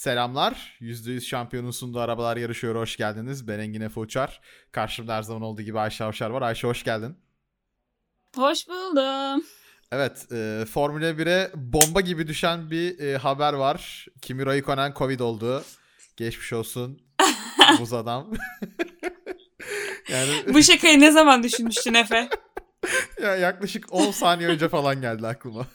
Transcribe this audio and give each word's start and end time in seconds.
Selamlar. 0.00 0.78
%100 0.80 1.20
şampiyonun 1.20 1.70
sunduğu 1.70 2.00
arabalar 2.00 2.36
yarışıyor. 2.36 2.74
Hoş 2.74 2.96
geldiniz. 2.96 3.48
Ben 3.48 3.58
Engin 3.58 3.80
Efe 3.80 4.00
Uçar. 4.00 4.40
Karşımda 4.72 5.14
her 5.14 5.22
zaman 5.22 5.42
olduğu 5.42 5.62
gibi 5.62 5.78
Ayşe 5.78 6.04
Avşar 6.04 6.30
var. 6.30 6.42
Ayşe 6.42 6.66
hoş 6.66 6.84
geldin. 6.84 7.16
Hoş 8.36 8.68
buldum. 8.68 9.44
Evet, 9.92 10.32
e, 10.32 10.64
Formula 10.64 11.10
1'e 11.10 11.50
bomba 11.54 12.00
gibi 12.00 12.26
düşen 12.26 12.70
bir 12.70 12.98
e, 12.98 13.16
haber 13.16 13.52
var. 13.52 14.06
Kimi 14.22 14.46
Raikkonen 14.46 14.92
Covid 14.94 15.20
oldu. 15.20 15.64
Geçmiş 16.16 16.52
olsun. 16.52 17.02
Buz 17.80 17.92
adam. 17.92 18.32
yani... 20.08 20.54
Bu 20.54 20.62
şakayı 20.62 21.00
ne 21.00 21.10
zaman 21.10 21.42
düşünmüştün 21.42 21.94
Efe? 21.94 22.28
ya 23.22 23.36
yaklaşık 23.36 23.92
10 23.92 24.10
saniye 24.10 24.48
önce 24.48 24.68
falan 24.68 25.00
geldi 25.00 25.26
aklıma. 25.26 25.66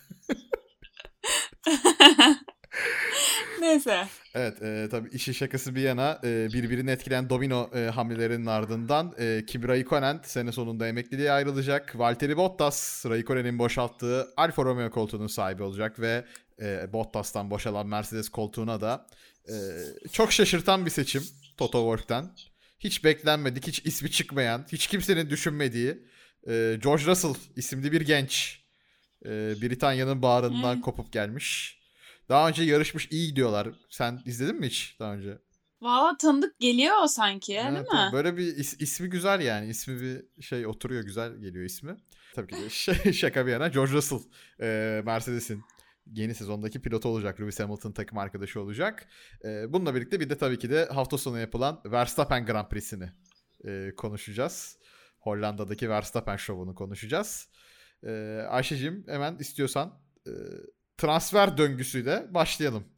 Neyse. 3.66 4.07
Evet 4.36 4.61
e, 4.61 4.88
tabii 4.91 5.09
işi 5.09 5.34
şakası 5.34 5.75
bir 5.75 5.81
yana 5.81 6.20
e, 6.23 6.48
birbirini 6.53 6.91
etkileyen 6.91 7.30
domino 7.30 7.70
e, 7.76 7.80
hamlelerinin 7.80 8.45
ardından 8.45 9.16
e, 9.20 9.44
Kimi 9.48 9.67
Raikkonen 9.67 10.21
sene 10.23 10.52
sonunda 10.52 10.88
emekliliğe 10.88 11.31
ayrılacak. 11.31 11.99
Valtteri 11.99 12.38
Bottas 12.38 13.05
Raikkonen'in 13.05 13.59
boşalttığı 13.59 14.27
Alfa 14.38 14.63
Romeo 14.63 14.90
koltuğunun 14.90 15.27
sahibi 15.27 15.63
olacak 15.63 15.99
ve 15.99 16.26
e, 16.62 16.93
Bottas'tan 16.93 17.52
boşalan 17.52 17.88
Mercedes 17.88 18.30
koltuğuna 18.30 18.81
da 18.81 19.07
e, 19.49 19.54
çok 20.12 20.32
şaşırtan 20.32 20.85
bir 20.85 20.91
seçim 20.91 21.23
Toto 21.57 21.79
Wolff'ten. 21.79 22.32
Hiç 22.79 23.04
beklenmedik, 23.04 23.68
hiç 23.68 23.85
ismi 23.85 24.12
çıkmayan, 24.12 24.66
hiç 24.71 24.88
kimsenin 24.88 25.29
düşünmediği 25.29 25.98
e, 26.48 26.79
George 26.84 27.05
Russell 27.05 27.34
isimli 27.55 27.91
bir 27.91 28.02
genç 28.02 28.59
e, 29.26 29.29
Britanya'nın 29.62 30.21
bağrından 30.21 30.76
hmm. 30.76 30.82
kopup 30.82 31.12
gelmiş. 31.12 31.79
Daha 32.29 32.49
önce 32.49 32.63
yarışmış 32.63 33.07
iyi 33.11 33.27
gidiyorlar. 33.27 33.67
Sen 33.89 34.21
izledin 34.25 34.55
mi 34.55 34.67
hiç 34.67 34.95
daha 34.99 35.13
önce? 35.13 35.38
Valla 35.81 36.17
tanıdık 36.17 36.59
geliyor 36.59 36.93
o 37.03 37.07
sanki 37.07 37.53
evet, 37.53 37.91
değil 37.91 38.05
mi? 38.05 38.09
Böyle 38.13 38.37
bir 38.37 38.55
is, 38.57 38.82
ismi 38.82 39.09
güzel 39.09 39.41
yani. 39.41 39.70
İsmi 39.70 40.01
bir 40.01 40.41
şey 40.41 40.67
oturuyor 40.67 41.04
güzel 41.04 41.35
geliyor 41.37 41.65
ismi. 41.65 41.98
Tabii 42.35 42.48
ki 42.48 42.62
de 42.62 42.70
şey, 42.70 43.13
şaka 43.13 43.45
bir 43.45 43.51
yana 43.51 43.67
George 43.67 43.91
Russell 43.91 44.20
e, 44.62 45.01
Mercedes'in 45.05 45.63
yeni 46.05 46.35
sezondaki 46.35 46.82
pilotu 46.82 47.09
olacak. 47.09 47.41
Lewis 47.41 47.59
Hamilton 47.59 47.91
takım 47.91 48.17
arkadaşı 48.17 48.62
olacak. 48.62 49.07
E, 49.45 49.73
bununla 49.73 49.95
birlikte 49.95 50.20
bir 50.20 50.29
de 50.29 50.37
tabii 50.37 50.60
ki 50.60 50.70
de 50.70 50.85
hafta 50.85 51.17
sonu 51.17 51.39
yapılan 51.39 51.82
Verstappen 51.85 52.45
Grand 52.45 52.67
Prix'sini 52.67 53.10
e, 53.65 53.91
konuşacağız. 53.98 54.77
Hollanda'daki 55.20 55.89
Verstappen 55.89 56.35
şovunu 56.35 56.76
konuşacağız. 56.76 57.49
E, 58.04 58.41
Ayşe'cim 58.49 59.04
hemen 59.07 59.37
istiyorsan 59.37 59.99
e, 60.27 60.32
transfer 60.98 61.57
döngüsüyle 61.57 62.34
başlayalım. 62.34 62.96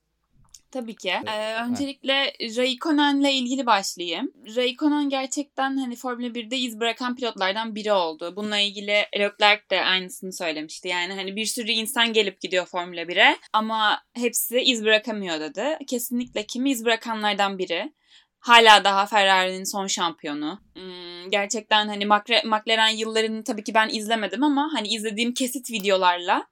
Tabii 0.72 0.95
ki. 0.95 1.14
Ee, 1.28 1.56
öncelikle 1.64 2.34
Raikkonen'le 2.58 3.31
ilgili 3.31 3.66
başlayayım. 3.66 4.31
Raikkonen 4.56 5.09
gerçekten 5.09 5.78
hani 5.78 5.95
Formula 5.95 6.28
1'de 6.28 6.58
iz 6.58 6.80
bırakan 6.80 7.16
pilotlardan 7.16 7.75
biri 7.75 7.92
oldu. 7.92 8.34
Bununla 8.36 8.58
ilgili 8.58 9.06
Leclerc 9.18 9.62
de 9.72 9.81
aynısını 9.81 10.34
söylemişti. 10.34 10.88
Yani 10.88 11.14
hani 11.14 11.36
bir 11.36 11.45
sürü 11.45 11.72
insan 11.72 12.14
gelip 12.14 12.42
gidiyor 12.42 12.66
Formula 12.66 13.02
1'e 13.02 13.38
ama 13.53 14.02
hepsi 14.14 14.59
iz 14.59 14.86
bırakamıyor 14.86 15.40
dedi. 15.40 15.78
Kesinlikle 15.88 16.45
kimi 16.45 16.72
iz 16.72 16.86
bırakanlardan 16.86 17.58
biri. 17.58 17.94
Hala 18.40 18.84
daha 18.84 19.06
Ferrari'nin 19.06 19.64
son 19.64 19.88
şampiyonu. 19.88 20.59
Hmm, 20.73 21.30
gerçekten 21.30 21.88
hani 21.88 22.06
McLaren 22.45 22.95
yıllarını 22.98 23.44
tabii 23.44 23.64
ki 23.64 23.73
ben 23.73 23.90
izlemedim 23.90 24.44
ama 24.44 24.70
hani 24.73 24.88
izlediğim 24.88 25.34
kesit 25.34 25.72
videolarla 25.72 26.48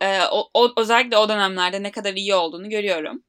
e, 0.00 0.22
o, 0.32 0.50
o, 0.54 0.72
özellikle 0.76 1.16
o 1.16 1.28
dönemlerde 1.28 1.82
ne 1.82 1.90
kadar 1.90 2.14
iyi 2.14 2.34
olduğunu 2.34 2.70
görüyorum. 2.70 3.24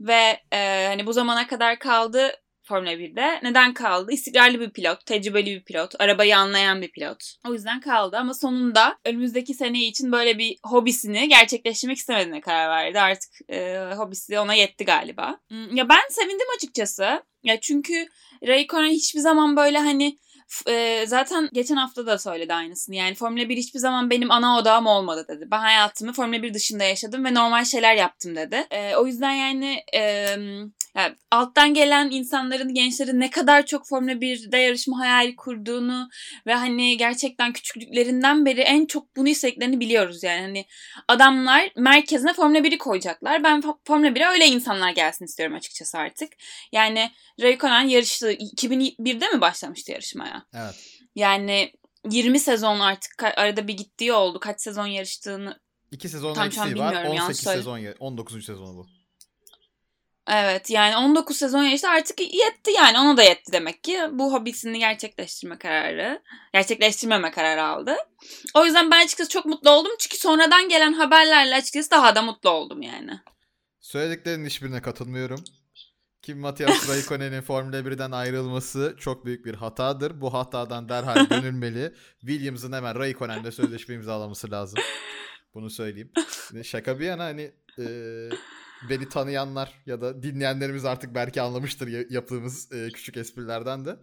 Ve 0.00 0.40
e, 0.52 0.86
hani 0.86 1.06
bu 1.06 1.12
zamana 1.12 1.46
kadar 1.46 1.78
kaldı 1.78 2.32
Formula 2.62 2.92
1'de. 2.92 3.40
Neden 3.42 3.74
kaldı? 3.74 4.12
İstikrarlı 4.12 4.60
bir 4.60 4.70
pilot, 4.70 5.06
tecrübeli 5.06 5.46
bir 5.46 5.64
pilot, 5.64 6.00
arabayı 6.00 6.36
anlayan 6.36 6.82
bir 6.82 6.92
pilot. 6.92 7.18
O 7.48 7.52
yüzden 7.52 7.80
kaldı 7.80 8.16
ama 8.16 8.34
sonunda 8.34 8.98
önümüzdeki 9.04 9.54
sene 9.54 9.84
için 9.84 10.12
böyle 10.12 10.38
bir 10.38 10.56
hobisini 10.64 11.28
gerçekleştirmek 11.28 11.96
istemediğine 11.96 12.40
karar 12.40 12.68
verdi. 12.68 13.00
Artık 13.00 13.30
e, 13.48 13.78
hobisi 13.96 14.38
ona 14.38 14.54
yetti 14.54 14.84
galiba. 14.84 15.38
Hmm, 15.48 15.76
ya 15.76 15.88
ben 15.88 16.08
sevindim 16.10 16.46
açıkçası. 16.56 17.22
Ya 17.42 17.60
çünkü 17.60 18.06
Raikkonen 18.46 18.90
hiçbir 18.90 19.20
zaman 19.20 19.56
böyle 19.56 19.78
hani 19.78 20.18
e, 20.68 21.04
zaten 21.06 21.48
geçen 21.52 21.76
hafta 21.76 22.06
da 22.06 22.18
söyledi 22.18 22.54
aynısını. 22.54 22.96
Yani 22.96 23.14
Formula 23.14 23.48
1 23.48 23.56
hiçbir 23.56 23.78
zaman 23.78 24.10
benim 24.10 24.30
ana 24.30 24.58
odağım 24.58 24.86
olmadı 24.86 25.24
dedi. 25.28 25.48
Ben 25.50 25.58
hayatımı 25.58 26.12
Formula 26.12 26.42
1 26.42 26.54
dışında 26.54 26.84
yaşadım 26.84 27.24
ve 27.24 27.34
normal 27.34 27.64
şeyler 27.64 27.94
yaptım 27.94 28.36
dedi. 28.36 28.66
E, 28.70 28.96
o 28.96 29.06
yüzden 29.06 29.32
yani 29.32 29.84
e, 29.94 30.00
yani 30.96 31.14
alttan 31.30 31.74
gelen 31.74 32.10
insanların, 32.10 32.74
gençlerin 32.74 33.20
ne 33.20 33.30
kadar 33.30 33.66
çok 33.66 33.88
Formula 33.88 34.12
1'de 34.12 34.58
yarışma 34.58 34.98
hayali 34.98 35.36
kurduğunu 35.36 36.08
ve 36.46 36.54
hani 36.54 36.96
gerçekten 36.96 37.52
küçüklüklerinden 37.52 38.46
beri 38.46 38.60
en 38.60 38.86
çok 38.86 39.16
bunu 39.16 39.28
istediklerini 39.28 39.80
biliyoruz 39.80 40.22
yani. 40.22 40.40
Hani 40.40 40.64
adamlar 41.08 41.72
merkezine 41.76 42.32
Formula 42.32 42.58
1'i 42.58 42.78
koyacaklar. 42.78 43.44
Ben 43.44 43.62
Formula 43.86 44.08
1'e 44.08 44.26
öyle 44.26 44.46
insanlar 44.46 44.90
gelsin 44.90 45.24
istiyorum 45.24 45.56
açıkçası 45.56 45.98
artık. 45.98 46.32
Yani 46.72 47.10
Raikkonen 47.40 47.88
yarıştı. 47.88 48.32
2001'de 48.32 49.28
mi 49.28 49.40
başlamıştı 49.40 49.92
yarışmaya? 49.92 50.41
Evet. 50.54 51.00
Yani 51.14 51.72
20 52.10 52.40
sezon 52.40 52.80
artık 52.80 53.24
arada 53.24 53.68
bir 53.68 53.74
gittiği 53.76 54.12
oldu. 54.12 54.40
Kaç 54.40 54.60
sezon 54.60 54.86
yarıştığını 54.86 55.60
İki 55.90 56.08
sezon 56.08 56.34
tam 56.34 56.46
eksiği 56.46 56.78
var. 56.78 57.04
18 57.04 57.40
sezon, 57.40 57.80
19. 58.00 58.44
sezonu 58.44 58.76
bu. 58.76 58.86
Evet 60.30 60.70
yani 60.70 60.96
19 60.96 61.36
sezon 61.36 61.62
yarıştı 61.62 61.88
artık 61.88 62.20
yetti 62.20 62.70
yani 62.76 62.98
ona 62.98 63.16
da 63.16 63.22
yetti 63.22 63.52
demek 63.52 63.84
ki. 63.84 64.00
Bu 64.12 64.32
hobisini 64.32 64.78
gerçekleştirme 64.78 65.58
kararı, 65.58 66.22
gerçekleştirmeme 66.52 67.30
kararı 67.30 67.64
aldı. 67.64 67.96
O 68.54 68.64
yüzden 68.64 68.90
ben 68.90 69.04
açıkçası 69.04 69.30
çok 69.30 69.46
mutlu 69.46 69.70
oldum. 69.70 69.92
Çünkü 69.98 70.16
sonradan 70.16 70.68
gelen 70.68 70.92
haberlerle 70.92 71.54
açıkçası 71.54 71.90
daha 71.90 72.14
da 72.14 72.22
mutlu 72.22 72.50
oldum 72.50 72.82
yani. 72.82 73.20
Söylediklerinin 73.80 74.46
hiçbirine 74.46 74.82
katılmıyorum. 74.82 75.44
Kim 76.22 76.38
Matias 76.38 76.88
Raikkonen'in 76.88 77.40
Formula 77.40 77.76
1'den 77.76 78.10
ayrılması 78.10 78.94
çok 78.98 79.26
büyük 79.26 79.46
bir 79.46 79.54
hatadır. 79.54 80.20
Bu 80.20 80.34
hatadan 80.34 80.88
derhal 80.88 81.30
dönülmeli. 81.30 81.92
Williams'ın 82.20 82.72
hemen 82.72 82.98
Raikkonen'le 82.98 83.50
sözleşme 83.50 83.94
imzalaması 83.94 84.50
lazım. 84.50 84.78
Bunu 85.54 85.70
söyleyeyim. 85.70 86.10
Şaka 86.62 87.00
bir 87.00 87.04
yana 87.04 87.24
hani 87.24 87.52
e, 87.78 87.84
beni 88.90 89.08
tanıyanlar 89.08 89.82
ya 89.86 90.00
da 90.00 90.22
dinleyenlerimiz 90.22 90.84
artık 90.84 91.14
belki 91.14 91.42
anlamıştır 91.42 92.10
yaptığımız 92.10 92.72
e, 92.72 92.88
küçük 92.88 93.16
esprilerden 93.16 93.84
de. 93.84 93.96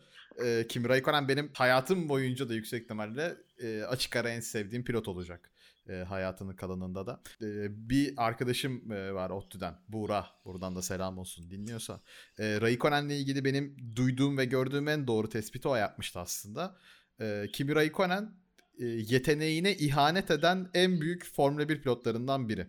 E, 0.44 0.68
Kimi 0.68 0.90
Raikkonen 0.90 1.28
benim 1.28 1.52
hayatım 1.54 2.10
boyunca 2.10 2.50
da 2.50 2.54
yüksek 2.54 2.84
ihtimalle 2.84 3.36
e, 3.64 3.84
açık 3.84 4.16
ara 4.16 4.30
en 4.30 4.40
sevdiğim 4.40 4.84
pilot 4.86 5.08
olacak. 5.08 5.52
E, 5.90 5.94
hayatının 5.94 6.56
kalanında 6.56 7.08
da. 7.08 7.22
E, 7.42 7.90
bir 7.90 8.14
arkadaşım 8.18 8.92
e, 8.92 9.14
var 9.14 9.30
ODTÜ'den. 9.30 9.76
Buğra. 9.88 10.26
Buradan 10.46 10.76
da 10.76 10.82
selam 10.82 11.18
olsun 11.18 11.52
dinliyorsa. 11.52 12.02
E, 12.40 12.62
Raikkonen'le 12.62 13.10
ilgili 13.10 13.46
benim 13.46 13.96
duyduğum 13.96 14.38
ve 14.38 14.46
gördüğüm 14.46 14.88
en 14.88 15.08
doğru 15.08 15.30
tespiti 15.30 15.68
o 15.68 15.76
yapmıştı 15.76 16.20
aslında. 16.20 16.78
E, 17.22 17.46
Kimi 17.54 17.76
Raikkonen 17.76 18.32
e, 18.80 18.86
yeteneğine 18.86 19.76
ihanet 19.76 20.32
eden 20.32 20.70
en 20.74 21.02
büyük 21.02 21.26
Formula 21.26 21.70
1 21.70 21.82
pilotlarından 21.82 22.50
biri. 22.50 22.68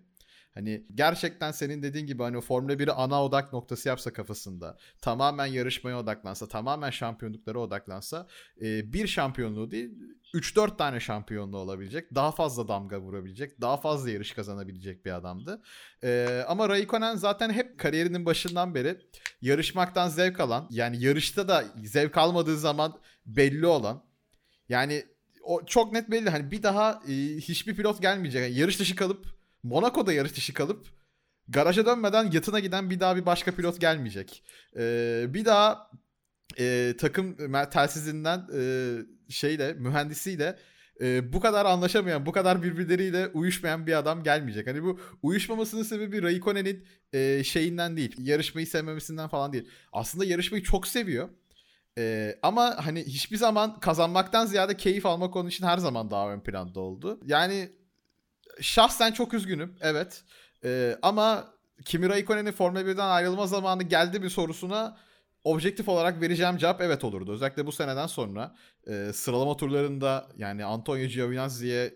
Hani 0.55 0.87
gerçekten 0.95 1.53
senin 1.53 1.83
dediğin 1.83 2.07
gibi 2.07 2.23
hani 2.23 2.41
Formula 2.41 2.73
1'i 2.73 2.93
ana 2.93 3.25
odak 3.25 3.53
noktası 3.53 3.89
yapsa 3.89 4.13
kafasında 4.13 4.79
tamamen 5.01 5.47
yarışmaya 5.47 5.99
odaklansa 5.99 6.49
tamamen 6.49 6.91
şampiyonluklara 6.91 7.59
odaklansa 7.59 8.27
e, 8.63 8.93
bir 8.93 9.07
şampiyonluğu 9.07 9.71
değil 9.71 9.91
3-4 10.35 10.77
tane 10.77 11.01
şampiyonluğu 11.01 11.57
olabilecek 11.57 12.15
daha 12.15 12.33
fazla 12.33 12.69
damga 12.69 13.01
vurabilecek 13.01 13.61
daha 13.61 13.77
fazla 13.77 14.11
yarış 14.11 14.33
kazanabilecek 14.33 15.05
bir 15.07 15.11
adamdı. 15.11 15.63
E, 16.05 16.43
ama 16.49 16.69
Raikkonen 16.69 17.17
zaten 17.17 17.51
hep 17.51 17.79
kariyerinin 17.79 18.27
başından 18.27 18.75
beri 18.75 18.99
yarışmaktan 19.41 20.09
zevk 20.09 20.41
alan 20.41 20.69
yani 20.71 21.03
yarışta 21.03 21.49
da 21.49 21.65
zevk 21.85 22.19
almadığı 22.19 22.59
zaman 22.59 23.01
belli 23.27 23.67
olan 23.67 24.05
yani 24.69 25.05
o 25.43 25.65
çok 25.67 25.93
net 25.93 26.11
belli 26.11 26.31
hani 26.31 26.51
bir 26.51 26.63
daha 26.63 27.03
e, 27.09 27.13
hiçbir 27.37 27.77
pilot 27.77 28.03
gelmeyecek. 28.03 28.43
Yani 28.43 28.59
yarış 28.59 28.81
dışı 28.81 28.97
kalıp 28.97 29.27
Monaco'da 29.63 30.13
yarış 30.13 30.37
dışı 30.37 30.55
kalıp 30.55 30.87
garaja 31.49 31.87
dönmeden 31.87 32.31
yatına 32.31 32.61
giden 32.61 32.91
bir 32.91 33.01
daha 33.01 33.17
bir 33.17 33.27
başka 33.27 33.53
pilot 33.53 33.81
gelmeyecek. 33.81 34.45
Ee, 34.77 35.27
bir 35.29 35.45
daha 35.45 35.91
e, 36.59 36.95
takım 36.99 37.37
telsizinden 37.71 38.47
e, 38.55 38.63
şeyle 39.31 39.73
mühendisiyle 39.73 40.59
e, 41.01 41.33
bu 41.33 41.41
kadar 41.41 41.67
anlaşamayan, 41.67 42.27
bu 42.27 42.33
kadar 42.33 42.63
birbirleriyle 42.63 43.29
uyuşmayan 43.29 43.87
bir 43.87 43.99
adam 43.99 44.23
gelmeyecek. 44.23 44.67
Hani 44.67 44.83
bu 44.83 45.01
uyuşmamasının 45.23 45.83
sebebi 45.83 46.23
Raikkonen'in 46.23 46.87
e, 47.13 47.45
şeyinden 47.45 47.97
değil, 47.97 48.15
yarışmayı 48.19 48.67
sevmemesinden 48.67 49.29
falan 49.29 49.53
değil. 49.53 49.69
Aslında 49.93 50.25
yarışmayı 50.25 50.63
çok 50.63 50.87
seviyor. 50.87 51.29
Ee, 51.99 52.39
ama 52.43 52.87
hani 52.87 53.05
hiçbir 53.05 53.37
zaman 53.37 53.81
kazanmaktan 53.81 54.47
ziyade 54.47 54.77
keyif 54.77 55.07
almak 55.07 55.37
onun 55.37 55.49
için 55.49 55.67
her 55.67 55.79
zaman 55.79 56.11
daha 56.11 56.33
ön 56.33 56.41
planda 56.41 56.81
oldu. 56.81 57.21
Yani 57.25 57.73
şahsen 58.61 59.13
çok 59.13 59.35
üzgünüm 59.35 59.77
evet. 59.81 60.25
Ee, 60.65 60.99
ama 61.03 61.55
Kimi 61.85 62.09
Raikkonen'in 62.09 62.53
Formula 62.53 62.81
1'den 62.81 63.09
ayrılma 63.09 63.47
zamanı 63.47 63.83
geldi 63.83 64.21
mi 64.21 64.31
sorusuna 64.31 64.99
objektif 65.45 65.89
olarak 65.89 66.21
vereceğim 66.21 66.57
cevap 66.57 66.81
evet 66.81 67.05
olurdu. 67.05 67.33
Özellikle 67.33 67.67
bu 67.67 67.73
seneden 67.73 68.07
sonra 68.07 68.57
e, 68.87 69.11
sıralama 69.13 69.57
turlarında 69.57 70.29
yani 70.37 70.65
Antonio 70.65 71.07
Giovinazzi'ye 71.07 71.95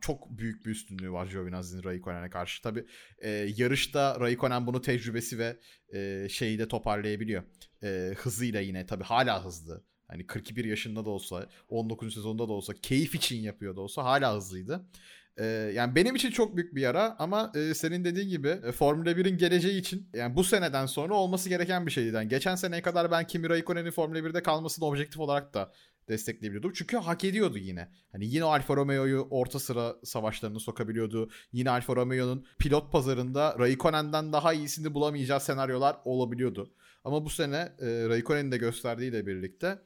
çok 0.00 0.38
büyük 0.38 0.66
bir 0.66 0.70
üstünlüğü 0.70 1.12
var 1.12 1.26
Giovinazzi'nin 1.26 1.84
Raikkonen'e 1.84 2.30
karşı. 2.30 2.62
Tabi 2.62 2.86
e, 3.18 3.30
yarışta 3.56 4.20
Raikkonen 4.20 4.66
bunu 4.66 4.80
tecrübesi 4.80 5.38
ve 5.38 5.56
e, 5.94 6.28
şeyi 6.28 6.58
de 6.58 6.68
toparlayabiliyor. 6.68 7.42
E, 7.82 8.14
hızıyla 8.16 8.60
yine 8.60 8.86
tabi 8.86 9.04
hala 9.04 9.44
hızlı. 9.44 9.84
Hani 10.08 10.26
41 10.26 10.64
yaşında 10.64 11.04
da 11.04 11.10
olsa, 11.10 11.48
19. 11.68 12.14
sezonda 12.14 12.48
da 12.48 12.52
olsa, 12.52 12.74
keyif 12.74 13.14
için 13.14 13.36
yapıyor 13.36 13.76
da 13.76 13.80
olsa 13.80 14.04
hala 14.04 14.36
hızlıydı. 14.36 14.86
Ee, 15.36 15.44
yani 15.74 15.94
benim 15.94 16.16
için 16.16 16.30
çok 16.30 16.56
büyük 16.56 16.74
bir 16.74 16.80
yara 16.80 17.16
ama 17.18 17.52
e, 17.54 17.74
senin 17.74 18.04
dediğin 18.04 18.28
gibi 18.28 18.48
e, 18.48 18.72
Formula 18.72 19.10
1'in 19.10 19.38
geleceği 19.38 19.80
için 19.80 20.08
yani 20.14 20.36
bu 20.36 20.44
seneden 20.44 20.86
sonra 20.86 21.14
olması 21.14 21.48
gereken 21.48 21.86
bir 21.86 21.90
şeydi. 21.90 22.14
Yani 22.14 22.28
geçen 22.28 22.54
seneye 22.54 22.82
kadar 22.82 23.10
ben 23.10 23.26
Kimi 23.26 23.48
Raikkonen'in 23.48 23.90
Formula 23.90 24.18
1'de 24.18 24.42
kalmasını 24.42 24.84
objektif 24.84 25.20
olarak 25.20 25.54
da 25.54 25.72
destekleyebiliyordum. 26.08 26.72
Çünkü 26.74 26.96
hak 26.96 27.24
ediyordu 27.24 27.58
yine. 27.58 27.88
Hani 28.12 28.26
yine 28.26 28.44
Alfa 28.44 28.76
Romeo'yu 28.76 29.26
orta 29.30 29.58
sıra 29.58 29.96
savaşlarını 30.04 30.60
sokabiliyordu. 30.60 31.30
Yine 31.52 31.70
Alfa 31.70 31.96
Romeo'nun 31.96 32.46
pilot 32.58 32.92
pazarında 32.92 33.56
Raikkonen'den 33.58 34.32
daha 34.32 34.52
iyisini 34.52 34.94
bulamayacağı 34.94 35.40
senaryolar 35.40 35.96
olabiliyordu. 36.04 36.74
Ama 37.04 37.24
bu 37.24 37.30
sene 37.30 37.56
e, 37.80 38.08
Raikkonen'in 38.08 38.52
de 38.52 38.56
gösterdiğiyle 38.56 39.26
birlikte 39.26 39.78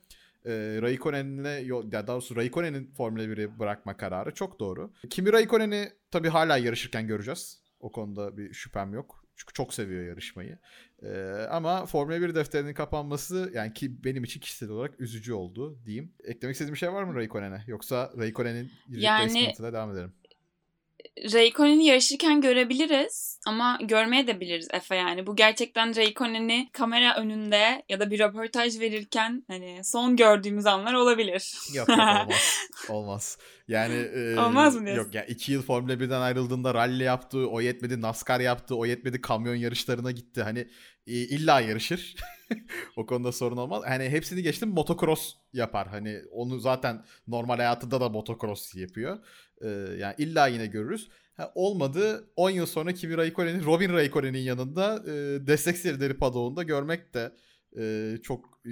e, 0.47 0.79
Raikkonen'le 0.83 1.67
ya 1.67 1.93
daha 1.93 2.07
doğrusu 2.07 2.37
Raikkonen'in 2.37 2.91
Formula 2.97 3.23
1'i 3.23 3.59
bırakma 3.59 3.97
kararı 3.97 4.35
çok 4.35 4.61
doğru. 4.61 4.93
Kimi 5.11 5.33
Raikkonen'i 5.33 5.89
tabii 6.11 6.29
hala 6.29 6.57
yarışırken 6.57 7.07
göreceğiz. 7.07 7.63
O 7.81 7.93
konuda 7.93 8.37
bir 8.37 8.53
şüphem 8.53 8.95
yok. 8.95 9.27
Çünkü 9.37 9.53
çok 9.53 9.75
seviyor 9.75 10.05
yarışmayı. 10.05 10.59
Ee, 11.03 11.47
ama 11.51 11.87
Formula 11.87 12.21
1 12.21 12.35
defterinin 12.35 12.75
kapanması 12.75 13.51
yani 13.55 13.73
ki 13.73 14.05
benim 14.05 14.25
için 14.25 14.41
kişisel 14.41 14.69
olarak 14.69 15.01
üzücü 15.01 15.33
oldu 15.33 15.79
diyeyim. 15.85 16.13
Eklemek 16.25 16.55
istediğim 16.55 16.75
bir 16.75 16.79
şey 16.79 16.93
var 16.93 17.03
mı 17.03 17.15
Raikkonen'e? 17.15 17.65
Yoksa 17.67 18.13
Raikkonen'in 18.19 18.71
yani, 18.89 19.53
devam 19.59 19.93
edelim. 19.93 20.13
Raikkonen'i 21.33 21.87
yarışırken 21.87 22.41
görebiliriz 22.41 23.41
ama 23.47 23.79
görmeye 23.83 24.27
de 24.27 24.41
biliriz 24.41 24.69
Efe 24.73 24.97
yani. 24.97 25.27
Bu 25.27 25.37
gerçekten 25.37 25.97
Raikkonen'i 25.97 26.69
kamera 26.73 27.17
önünde 27.17 27.83
ya 27.89 28.01
da 28.01 28.11
bir 28.11 28.19
röportaj 28.19 28.81
verirken 28.81 29.45
hani 29.49 29.85
son 29.85 30.17
gördüğümüz 30.17 30.67
anlar 30.67 30.95
olabilir. 30.95 31.55
Yok 31.75 31.89
yok 31.89 31.99
olmaz. 31.99 32.69
olmaz. 32.89 33.39
Yani 33.69 33.95
e, 33.95 34.39
Olmaz 34.39 34.77
mı 34.77 34.87
diyorsun? 34.87 35.05
Yok 35.05 35.15
ya 35.15 35.21
yani 35.21 35.31
iki 35.31 35.53
yıl 35.53 35.63
Formula 35.63 35.93
1'den 35.93 36.21
ayrıldığında 36.21 36.75
rally 36.75 37.03
yaptı, 37.03 37.49
o 37.49 37.61
yetmedi 37.61 38.01
NASCAR 38.01 38.41
yaptı, 38.41 38.77
o 38.77 38.87
yetmedi 38.87 39.21
kamyon 39.21 39.55
yarışlarına 39.55 40.11
gitti. 40.11 40.43
Hani 40.43 40.59
e, 41.07 41.13
illa 41.13 41.61
yarışır. 41.61 42.17
o 42.97 43.07
konuda 43.07 43.33
sorun 43.33 43.57
olmaz. 43.57 43.83
Hani 43.87 44.05
hepsini 44.09 44.43
geçtim 44.43 44.69
motocross 44.69 45.35
yapar. 45.53 45.89
Hani 45.89 46.21
onu 46.33 46.59
zaten 46.59 47.05
normal 47.29 47.57
hayatında 47.57 48.01
da 48.01 48.09
motocross 48.09 48.75
yapıyor. 48.75 49.19
Ee, 49.63 49.69
yani 49.99 50.15
illa 50.19 50.47
yine 50.47 50.67
görürüz. 50.67 51.09
Ha, 51.37 51.53
olmadı 51.55 52.31
10 52.37 52.51
yıl 52.51 52.67
sonra 52.67 52.93
Kimi 52.93 53.17
Raikkonen'in 53.17 53.65
Robin 53.65 53.93
Raikkonen'in 53.93 54.39
yanında 54.39 55.03
e, 55.07 55.47
destek 55.47 55.77
serileri 55.77 56.15
padağında 56.15 56.63
görmek 56.63 57.15
de 57.15 57.33
e, 57.79 58.17
çok 58.23 58.61
e, 58.65 58.71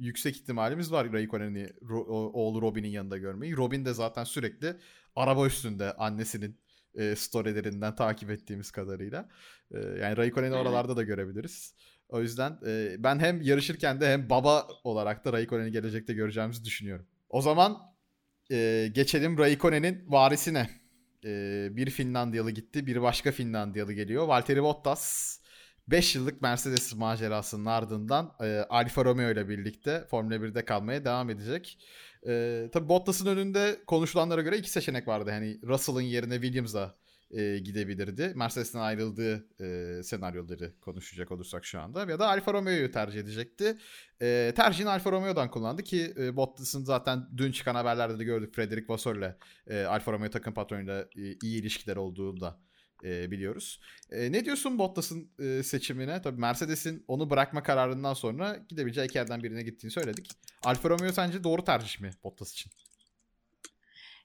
yüksek 0.00 0.36
ihtimalimiz 0.36 0.92
var 0.92 1.12
Raikkonen'i 1.12 1.68
ro, 1.88 2.04
oğlu 2.32 2.62
Robin'in 2.62 2.88
yanında 2.88 3.18
görmeyi. 3.18 3.56
Robin 3.56 3.84
de 3.84 3.94
zaten 3.94 4.24
sürekli 4.24 4.76
araba 5.16 5.46
üstünde 5.46 5.92
annesinin 5.92 6.60
e, 6.94 7.16
storylerinden 7.16 7.94
takip 7.94 8.30
ettiğimiz 8.30 8.70
kadarıyla. 8.70 9.28
E, 9.70 9.78
yani 9.78 10.16
Raikkonen'i 10.16 10.54
oralarda 10.54 10.96
da 10.96 11.02
görebiliriz. 11.02 11.74
O 12.08 12.20
yüzden 12.20 12.58
e, 12.66 12.96
ben 12.98 13.18
hem 13.18 13.42
yarışırken 13.42 14.00
de 14.00 14.12
hem 14.12 14.30
baba 14.30 14.68
olarak 14.84 15.24
da 15.24 15.32
Raikkonen'i 15.32 15.72
gelecekte 15.72 16.12
göreceğimizi 16.12 16.64
düşünüyorum. 16.64 17.06
O 17.28 17.40
zaman 17.40 17.93
e, 18.50 18.90
geçelim 18.94 19.38
Raikkonen'in 19.38 20.04
varisine. 20.08 20.70
E, 21.24 21.68
bir 21.70 21.90
Finlandiyalı 21.90 22.50
gitti, 22.50 22.86
bir 22.86 23.02
başka 23.02 23.32
Finlandiyalı 23.32 23.92
geliyor. 23.92 24.28
Valtteri 24.28 24.62
Bottas 24.62 25.38
5 25.88 26.14
yıllık 26.14 26.42
Mercedes 26.42 26.94
macerasının 26.94 27.66
ardından 27.66 28.36
e, 28.40 28.58
Alfa 28.68 29.04
Romeo 29.04 29.30
ile 29.30 29.48
birlikte 29.48 30.04
Formula 30.10 30.34
1'de 30.34 30.64
kalmaya 30.64 31.04
devam 31.04 31.30
edecek. 31.30 31.78
E, 32.26 32.64
tabii 32.72 32.88
Bottas'ın 32.88 33.26
önünde 33.26 33.76
konuşulanlara 33.86 34.42
göre 34.42 34.58
iki 34.58 34.70
seçenek 34.70 35.08
vardı. 35.08 35.30
Hani 35.30 35.60
Russell'ın 35.62 36.00
yerine 36.00 36.34
Williams'a 36.34 36.94
e, 37.30 37.58
gidebilirdi. 37.58 38.32
Mercedes'ten 38.36 38.80
ayrıldığı 38.80 39.46
e, 39.60 40.02
senaryoları 40.02 40.80
konuşacak 40.80 41.32
olursak 41.32 41.64
şu 41.64 41.80
anda. 41.80 42.10
Ya 42.10 42.18
da 42.18 42.28
Alfa 42.28 42.52
Romeo'yu 42.52 42.90
tercih 42.90 43.20
edecekti. 43.20 43.76
E, 44.22 44.52
tercihini 44.56 44.90
Alfa 44.90 45.12
Romeo'dan 45.12 45.50
kullandı 45.50 45.82
ki 45.82 46.14
e, 46.18 46.36
Bottas'ın 46.36 46.84
zaten 46.84 47.28
dün 47.36 47.52
çıkan 47.52 47.74
haberlerde 47.74 48.18
de 48.18 48.24
gördük. 48.24 48.54
Frederic 48.54 48.86
Vasseur 48.88 49.16
ile 49.16 49.36
e, 49.66 49.82
Alfa 49.82 50.12
Romeo 50.12 50.30
takım 50.30 50.54
patronuyla 50.54 51.00
e, 51.00 51.22
iyi 51.42 51.60
ilişkiler 51.60 51.96
olduğunu 51.96 52.40
da 52.40 52.58
e, 53.04 53.30
biliyoruz. 53.30 53.80
E, 54.10 54.32
ne 54.32 54.44
diyorsun 54.44 54.78
Bottas'ın 54.78 55.30
e, 55.38 55.62
seçimine? 55.62 56.22
Tabii 56.22 56.40
Mercedes'in 56.40 57.04
onu 57.08 57.30
bırakma 57.30 57.62
kararından 57.62 58.14
sonra 58.14 58.56
gidebileceği 58.68 59.06
iki 59.06 59.18
yerden 59.18 59.42
birine 59.42 59.62
gittiğini 59.62 59.90
söyledik. 59.90 60.30
Alfa 60.62 60.88
Romeo 60.90 61.12
sence 61.12 61.44
doğru 61.44 61.64
tercih 61.64 62.00
mi 62.00 62.10
Bottas 62.24 62.52
için? 62.52 62.72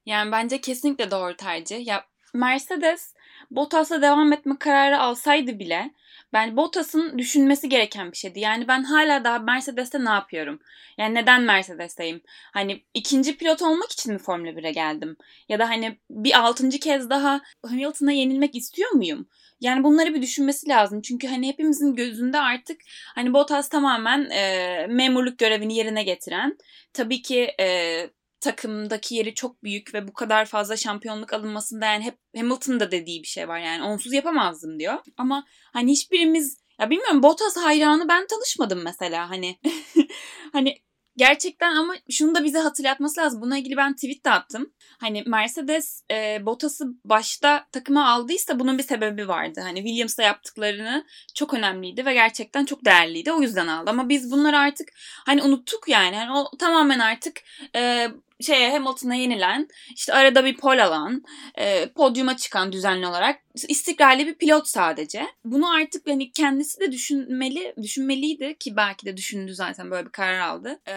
Yani 0.06 0.32
bence 0.32 0.62
kesinlikle 0.62 1.12
doğru 1.12 1.36
tercih. 1.36 1.88
Ya 1.88 2.06
Mercedes 2.34 3.14
Bottas'la 3.52 4.02
devam 4.02 4.34
etme 4.34 4.56
kararı 4.60 5.00
alsaydı 5.00 5.60
bile 5.60 5.92
ben 6.34 6.58
Bottas'ın 6.58 7.18
düşünmesi 7.18 7.70
gereken 7.70 8.12
bir 8.12 8.18
şeydi. 8.18 8.40
Yani 8.40 8.68
ben 8.68 8.84
hala 8.84 9.24
daha 9.24 9.40
Mercedes'te 9.40 10.06
ne 10.06 10.10
yapıyorum? 10.10 10.60
Yani 10.98 11.16
neden 11.16 11.42
Mercedes'teyim? 11.42 12.22
Hani 12.54 12.84
ikinci 12.94 13.38
pilot 13.38 13.62
olmak 13.62 13.92
için 13.92 14.14
mi 14.14 14.20
Formula 14.20 14.50
1'e 14.50 14.72
geldim? 14.72 15.18
Ya 15.50 15.60
da 15.60 15.70
hani 15.70 16.00
bir 16.10 16.40
altıncı 16.40 16.80
kez 16.80 17.10
daha 17.10 17.42
Hamilton'a 17.66 18.12
yenilmek 18.12 18.56
istiyor 18.56 18.92
muyum? 18.92 19.28
Yani 19.62 19.84
bunları 19.84 20.14
bir 20.14 20.22
düşünmesi 20.22 20.70
lazım. 20.70 21.02
Çünkü 21.02 21.28
hani 21.28 21.48
hepimizin 21.48 21.96
gözünde 21.96 22.40
artık 22.40 22.82
hani 23.16 23.34
Bottas 23.34 23.70
tamamen 23.70 24.30
e, 24.30 24.88
memurluk 24.90 25.38
görevini 25.38 25.76
yerine 25.76 26.04
getiren, 26.04 26.58
tabii 26.94 27.22
ki 27.22 27.52
e, 27.60 28.10
takımdaki 28.42 29.16
yeri 29.16 29.34
çok 29.36 29.64
büyük 29.64 29.94
ve 29.94 30.08
bu 30.08 30.14
kadar 30.14 30.46
fazla 30.46 30.78
şampiyonluk 30.78 31.34
alınmasında 31.34 31.86
yani 31.86 32.04
hep 32.04 32.18
Hamilton'ın 32.38 32.80
da 32.80 32.92
dediği 32.92 33.24
bir 33.24 33.28
şey 33.28 33.48
var 33.48 33.60
yani 33.60 33.84
onsuz 33.84 34.14
yapamazdım 34.14 34.80
diyor. 34.80 35.00
Ama 35.18 35.46
hani 35.74 35.92
hiçbirimiz 35.92 36.58
ya 36.80 36.90
bilmiyorum 36.90 37.24
Bottas 37.24 37.58
hayranı 37.58 38.10
ben 38.10 38.28
tanışmadım 38.28 38.84
mesela 38.84 39.30
hani 39.30 39.60
hani 40.54 40.76
gerçekten 41.20 41.76
ama 41.76 41.96
şunu 42.10 42.36
da 42.36 42.44
bize 42.44 42.60
hatırlatması 42.60 43.22
lazım. 43.22 43.42
Buna 43.42 43.58
ilgili 43.58 43.78
ben 43.78 43.96
tweet 43.96 44.26
de 44.26 44.32
attım. 44.32 44.74
Hani 45.00 45.24
Mercedes 45.28 46.04
e, 46.12 46.46
Bottas'ı 46.46 46.86
başta 47.06 47.68
takıma 47.72 48.10
aldıysa 48.10 48.60
bunun 48.60 48.78
bir 48.78 48.84
sebebi 48.84 49.28
vardı. 49.28 49.62
Hani 49.64 49.80
Williams'la 49.80 50.24
yaptıklarını 50.24 51.06
çok 51.36 51.54
önemliydi 51.54 52.06
ve 52.06 52.14
gerçekten 52.14 52.66
çok 52.66 52.86
değerliydi. 52.86 53.32
O 53.32 53.42
yüzden 53.42 53.68
aldı. 53.68 53.90
Ama 53.90 54.10
biz 54.10 54.32
bunları 54.32 54.58
artık 54.58 54.90
hani 55.26 55.44
unuttuk 55.44 55.88
yani. 55.88 56.16
yani 56.16 56.32
o 56.32 56.58
tamamen 56.58 57.00
artık 57.00 57.42
e, 57.76 58.08
şeye 58.42 58.72
Hamilton'a 58.72 59.16
yenilen, 59.16 59.68
işte 59.96 60.14
arada 60.14 60.46
bir 60.46 60.58
pol 60.58 60.78
alan, 60.78 61.24
e, 61.56 61.90
podyuma 61.94 62.38
çıkan 62.38 62.72
düzenli 62.72 63.08
olarak 63.08 63.40
istikrarlı 63.68 64.26
bir 64.28 64.34
pilot 64.34 64.68
sadece. 64.68 65.28
Bunu 65.46 65.74
artık 65.74 66.08
hani 66.08 66.32
kendisi 66.32 66.80
de 66.80 66.92
düşünmeli, 66.92 67.74
düşünmeliydi 67.82 68.58
ki 68.60 68.76
belki 68.76 69.06
de 69.06 69.18
düşündü 69.18 69.54
zaten 69.56 69.92
böyle 69.92 70.06
bir 70.06 70.12
karar 70.12 70.40
aldı. 70.40 70.80
E, 70.88 70.94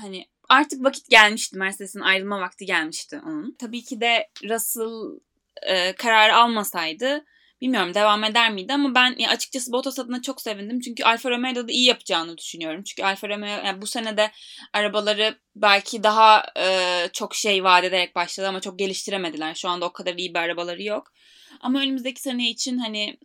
hani 0.00 0.26
artık 0.48 0.84
vakit 0.84 1.10
gelmişti. 1.10 1.58
Mercedes'in 1.58 2.00
ayrılma 2.00 2.40
vakti 2.40 2.66
gelmişti 2.66 3.20
onun. 3.26 3.56
Tabii 3.58 3.84
ki 3.84 4.00
de 4.00 4.28
Russell 4.44 5.20
e, 5.62 5.92
karar 5.92 6.30
almasaydı 6.30 7.24
Bilmiyorum 7.60 7.94
devam 7.94 8.24
eder 8.24 8.52
miydi 8.52 8.72
ama 8.72 8.94
ben 8.94 9.14
ya 9.18 9.30
açıkçası 9.30 9.72
Bottas 9.72 9.98
adına 9.98 10.22
çok 10.22 10.40
sevindim. 10.40 10.80
Çünkü 10.80 11.04
Alfa 11.04 11.30
Romeo'da 11.30 11.68
da 11.68 11.72
iyi 11.72 11.84
yapacağını 11.84 12.38
düşünüyorum. 12.38 12.82
Çünkü 12.82 13.02
Alfa 13.02 13.28
Romeo 13.28 13.48
yani 13.48 13.82
bu 13.82 13.86
sene 13.86 14.16
de 14.16 14.30
arabaları 14.72 15.38
belki 15.56 16.02
daha 16.02 16.46
e, 16.56 17.08
çok 17.12 17.34
şey 17.34 17.64
vaat 17.64 17.84
ederek 17.84 18.14
başladı 18.14 18.48
ama 18.48 18.60
çok 18.60 18.78
geliştiremediler. 18.78 19.54
Şu 19.54 19.68
anda 19.68 19.86
o 19.86 19.92
kadar 19.92 20.14
iyi 20.14 20.34
bir 20.34 20.38
arabaları 20.38 20.82
yok. 20.82 21.12
Ama 21.60 21.80
önümüzdeki 21.80 22.20
sene 22.20 22.50
için 22.50 22.78
hani 22.78 23.18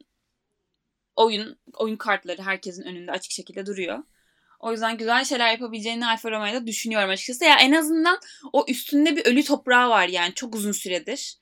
oyun 1.16 1.60
oyun 1.74 1.96
kartları 1.96 2.42
herkesin 2.42 2.84
önünde 2.84 3.12
açık 3.12 3.32
şekilde 3.32 3.66
duruyor. 3.66 4.04
O 4.60 4.72
yüzden 4.72 4.98
güzel 4.98 5.25
şeyler 5.25 5.52
yapabileceğini 5.52 6.08
Alfa 6.08 6.32
Romeo'da 6.32 6.68
düşünüyorum 6.68 7.10
açıkçası. 7.10 7.44
Ya 7.44 7.58
en 7.60 7.72
azından 7.72 8.20
o 8.54 8.66
üstünde 8.68 9.16
bir 9.16 9.25
ölü 9.25 9.44
toprağı 9.44 9.90
var 9.90 10.08
yani 10.08 10.34
çok 10.34 10.56
uzun 10.56 10.72
süredir. 10.72 11.38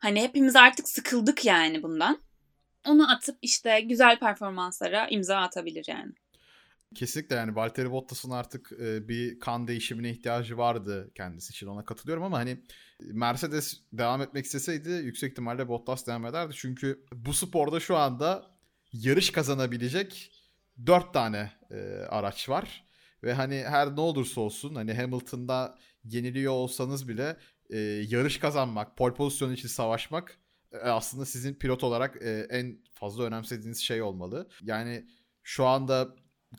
Hani 0.00 0.22
hepimiz 0.22 0.56
artık 0.56 0.88
sıkıldık 0.88 1.44
yani 1.44 1.82
bundan 1.82 2.25
onu 2.88 3.10
atıp 3.12 3.38
işte 3.42 3.80
güzel 3.80 4.18
performanslara 4.18 5.08
imza 5.08 5.36
atabilir 5.36 5.84
yani. 5.88 6.12
Kesinlikle 6.94 7.36
yani 7.36 7.56
Valtteri 7.56 7.90
Bottas'ın 7.90 8.30
artık 8.30 8.72
e, 8.72 9.08
bir 9.08 9.40
kan 9.40 9.68
değişimine 9.68 10.10
ihtiyacı 10.10 10.58
vardı 10.58 11.10
kendisi 11.14 11.50
için 11.50 11.66
ona 11.66 11.84
katılıyorum 11.84 12.22
ama 12.22 12.38
hani 12.38 12.60
Mercedes 13.00 13.80
devam 13.92 14.22
etmek 14.22 14.44
isteseydi 14.44 14.90
yüksek 14.90 15.30
ihtimalle 15.30 15.68
Bottas 15.68 16.06
devam 16.06 16.26
ederdi. 16.26 16.54
Çünkü 16.56 17.04
bu 17.12 17.34
sporda 17.34 17.80
şu 17.80 17.96
anda 17.96 18.46
yarış 18.92 19.30
kazanabilecek 19.30 20.32
4 20.86 21.12
tane 21.12 21.52
e, 21.70 21.76
araç 22.08 22.48
var. 22.48 22.86
Ve 23.22 23.34
hani 23.34 23.64
her 23.68 23.96
ne 23.96 24.00
olursa 24.00 24.40
olsun 24.40 24.74
hani 24.74 24.94
Hamilton'da 24.94 25.78
yeniliyor 26.04 26.52
olsanız 26.52 27.08
bile 27.08 27.36
e, 27.70 27.78
yarış 28.08 28.38
kazanmak, 28.38 28.96
pole 28.96 29.14
pozisyonu 29.14 29.52
için 29.52 29.68
savaşmak 29.68 30.30
e, 30.30 30.45
aslında 30.82 31.26
sizin 31.26 31.54
pilot 31.54 31.84
olarak 31.84 32.22
e, 32.22 32.46
en 32.50 32.78
fazla 32.92 33.24
önemsediğiniz 33.24 33.78
şey 33.78 34.02
olmalı. 34.02 34.48
Yani 34.62 35.06
şu 35.42 35.66
anda 35.66 36.08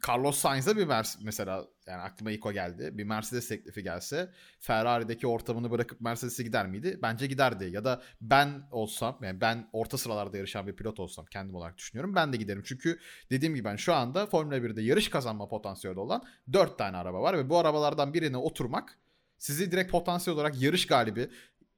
Carlos 0.08 0.38
Sainz'a 0.38 0.78
bir 0.78 0.86
Mercedes 0.86 1.26
mesela 1.26 1.68
yani 1.88 2.02
aklıma 2.02 2.32
ilk 2.32 2.46
o 2.46 2.52
geldi. 2.52 2.90
Bir 2.94 3.04
Mercedes 3.04 3.48
teklifi 3.48 3.84
gelse 3.84 4.32
Ferrari'deki 4.60 5.28
ortamını 5.28 5.72
bırakıp 5.72 6.02
Mercedes'e 6.02 6.44
gider 6.44 6.68
miydi? 6.68 7.00
Bence 7.02 7.28
giderdi. 7.28 7.70
Ya 7.72 7.86
da 7.86 8.02
ben 8.22 8.68
olsam 8.72 9.20
yani 9.22 9.42
ben 9.42 9.70
orta 9.74 9.98
sıralarda 9.98 10.38
yarışan 10.38 10.68
bir 10.68 10.76
pilot 10.76 11.00
olsam 11.00 11.26
kendim 11.26 11.56
olarak 11.56 11.78
düşünüyorum. 11.78 12.16
Ben 12.16 12.34
de 12.34 12.38
giderim. 12.38 12.64
Çünkü 12.66 13.00
dediğim 13.30 13.56
gibi 13.56 13.66
ben 13.66 13.76
şu 13.76 13.94
anda 13.94 14.26
Formula 14.26 14.58
1'de 14.58 14.82
yarış 14.82 15.10
kazanma 15.10 15.48
potansiyeli 15.48 16.00
olan 16.00 16.24
4 16.54 16.78
tane 16.78 16.98
araba 16.98 17.22
var 17.22 17.38
ve 17.38 17.50
bu 17.50 17.58
arabalardan 17.58 18.14
birine 18.14 18.38
oturmak 18.38 18.98
sizi 19.38 19.72
direkt 19.72 19.92
potansiyel 19.92 20.36
olarak 20.40 20.62
yarış 20.62 20.88
galibi 20.88 21.30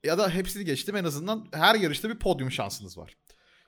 ya 0.04 0.18
da 0.18 0.30
hepsini 0.30 0.66
geçtim 0.66 0.96
en 0.96 1.04
azından 1.04 1.48
her 1.54 1.76
yarışta 1.76 2.10
bir 2.10 2.20
podyum 2.20 2.52
şansınız 2.52 2.98
var. 2.98 3.18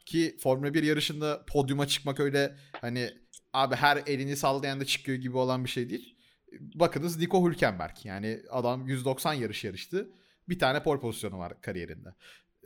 Ki 0.05 0.37
Formula 0.39 0.73
1 0.73 0.83
yarışında 0.83 1.45
podyuma 1.47 1.87
çıkmak 1.87 2.19
öyle 2.19 2.55
hani 2.81 3.11
abi 3.53 3.75
her 3.75 3.97
elini 3.97 4.35
sallayan 4.35 4.79
da 4.79 4.85
çıkıyor 4.85 5.17
gibi 5.17 5.37
olan 5.37 5.63
bir 5.63 5.69
şey 5.69 5.89
değil. 5.89 6.17
Bakınız 6.59 7.17
Nico 7.17 7.49
Hülkenberg 7.49 7.95
yani 8.03 8.41
adam 8.49 8.87
190 8.87 9.33
yarış 9.33 9.63
yarıştı. 9.63 10.09
Bir 10.49 10.59
tane 10.59 10.83
pole 10.83 10.99
pozisyonu 10.99 11.37
var 11.37 11.61
kariyerinde. 11.61 12.09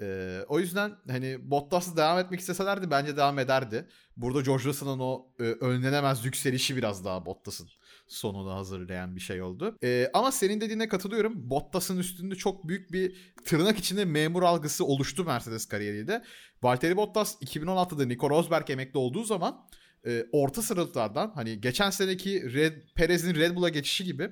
Ee, 0.01 0.41
o 0.47 0.59
yüzden 0.59 0.95
hani 1.09 1.51
Bottas 1.51 1.97
devam 1.97 2.19
etmek 2.19 2.39
isteselerdi 2.39 2.91
bence 2.91 3.17
devam 3.17 3.39
ederdi. 3.39 3.87
Burada 4.17 4.41
George 4.41 4.63
Russell'ın 4.63 4.99
o 4.99 5.27
e, 5.39 5.43
önlenemez 5.43 6.25
yükselişi 6.25 6.77
biraz 6.77 7.05
daha 7.05 7.25
Bottas'ın 7.25 7.69
sonunu 8.07 8.53
hazırlayan 8.53 9.15
bir 9.15 9.21
şey 9.21 9.41
oldu. 9.41 9.77
Ee, 9.83 10.09
ama 10.13 10.31
senin 10.31 10.61
dediğine 10.61 10.87
katılıyorum. 10.87 11.49
Bottas'ın 11.49 11.97
üstünde 11.97 12.35
çok 12.35 12.67
büyük 12.67 12.91
bir 12.91 13.33
tırnak 13.45 13.77
içinde 13.77 14.05
memur 14.05 14.43
algısı 14.43 14.85
oluştu 14.85 15.23
Mercedes 15.25 15.65
kariyeriyle. 15.65 16.23
Valtteri 16.63 16.97
Bottas 16.97 17.41
2016'da 17.41 18.05
Nico 18.05 18.29
Rosberg 18.29 18.69
emekli 18.69 18.97
olduğu 18.97 19.23
zaman 19.23 19.67
e, 20.07 20.25
orta 20.31 20.61
sıralardan 20.61 21.31
hani 21.35 21.61
geçen 21.61 21.89
seneki 21.89 22.53
Red, 22.53 22.73
Perez'in 22.95 23.35
Red 23.35 23.55
Bull'a 23.55 23.69
geçişi 23.69 24.03
gibi 24.03 24.31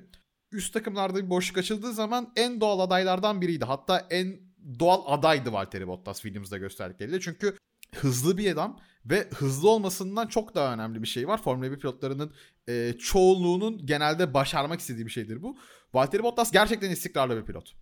üst 0.52 0.74
takımlarda 0.74 1.24
bir 1.24 1.30
boşluk 1.30 1.58
açıldığı 1.58 1.92
zaman 1.92 2.32
en 2.36 2.60
doğal 2.60 2.80
adaylardan 2.80 3.40
biriydi. 3.40 3.64
Hatta 3.64 4.06
en 4.10 4.40
doğal 4.78 5.02
adaydı 5.06 5.52
Valtteri 5.52 5.86
Bottas 5.88 6.22
Williams'da 6.22 6.58
gösterdikleriyle. 6.58 7.20
Çünkü 7.20 7.56
hızlı 7.94 8.38
bir 8.38 8.52
adam 8.52 8.80
ve 9.04 9.28
hızlı 9.34 9.70
olmasından 9.70 10.26
çok 10.26 10.54
daha 10.54 10.74
önemli 10.74 11.02
bir 11.02 11.08
şey 11.08 11.28
var. 11.28 11.42
Formula 11.42 11.72
1 11.72 11.78
pilotlarının 11.78 12.32
e, 12.68 12.92
çoğunluğunun 12.98 13.86
genelde 13.86 14.34
başarmak 14.34 14.80
istediği 14.80 15.06
bir 15.06 15.10
şeydir 15.10 15.42
bu. 15.42 15.58
Valtteri 15.94 16.22
Bottas 16.22 16.52
gerçekten 16.52 16.90
istikrarlı 16.90 17.36
bir 17.36 17.46
pilot. 17.46 17.74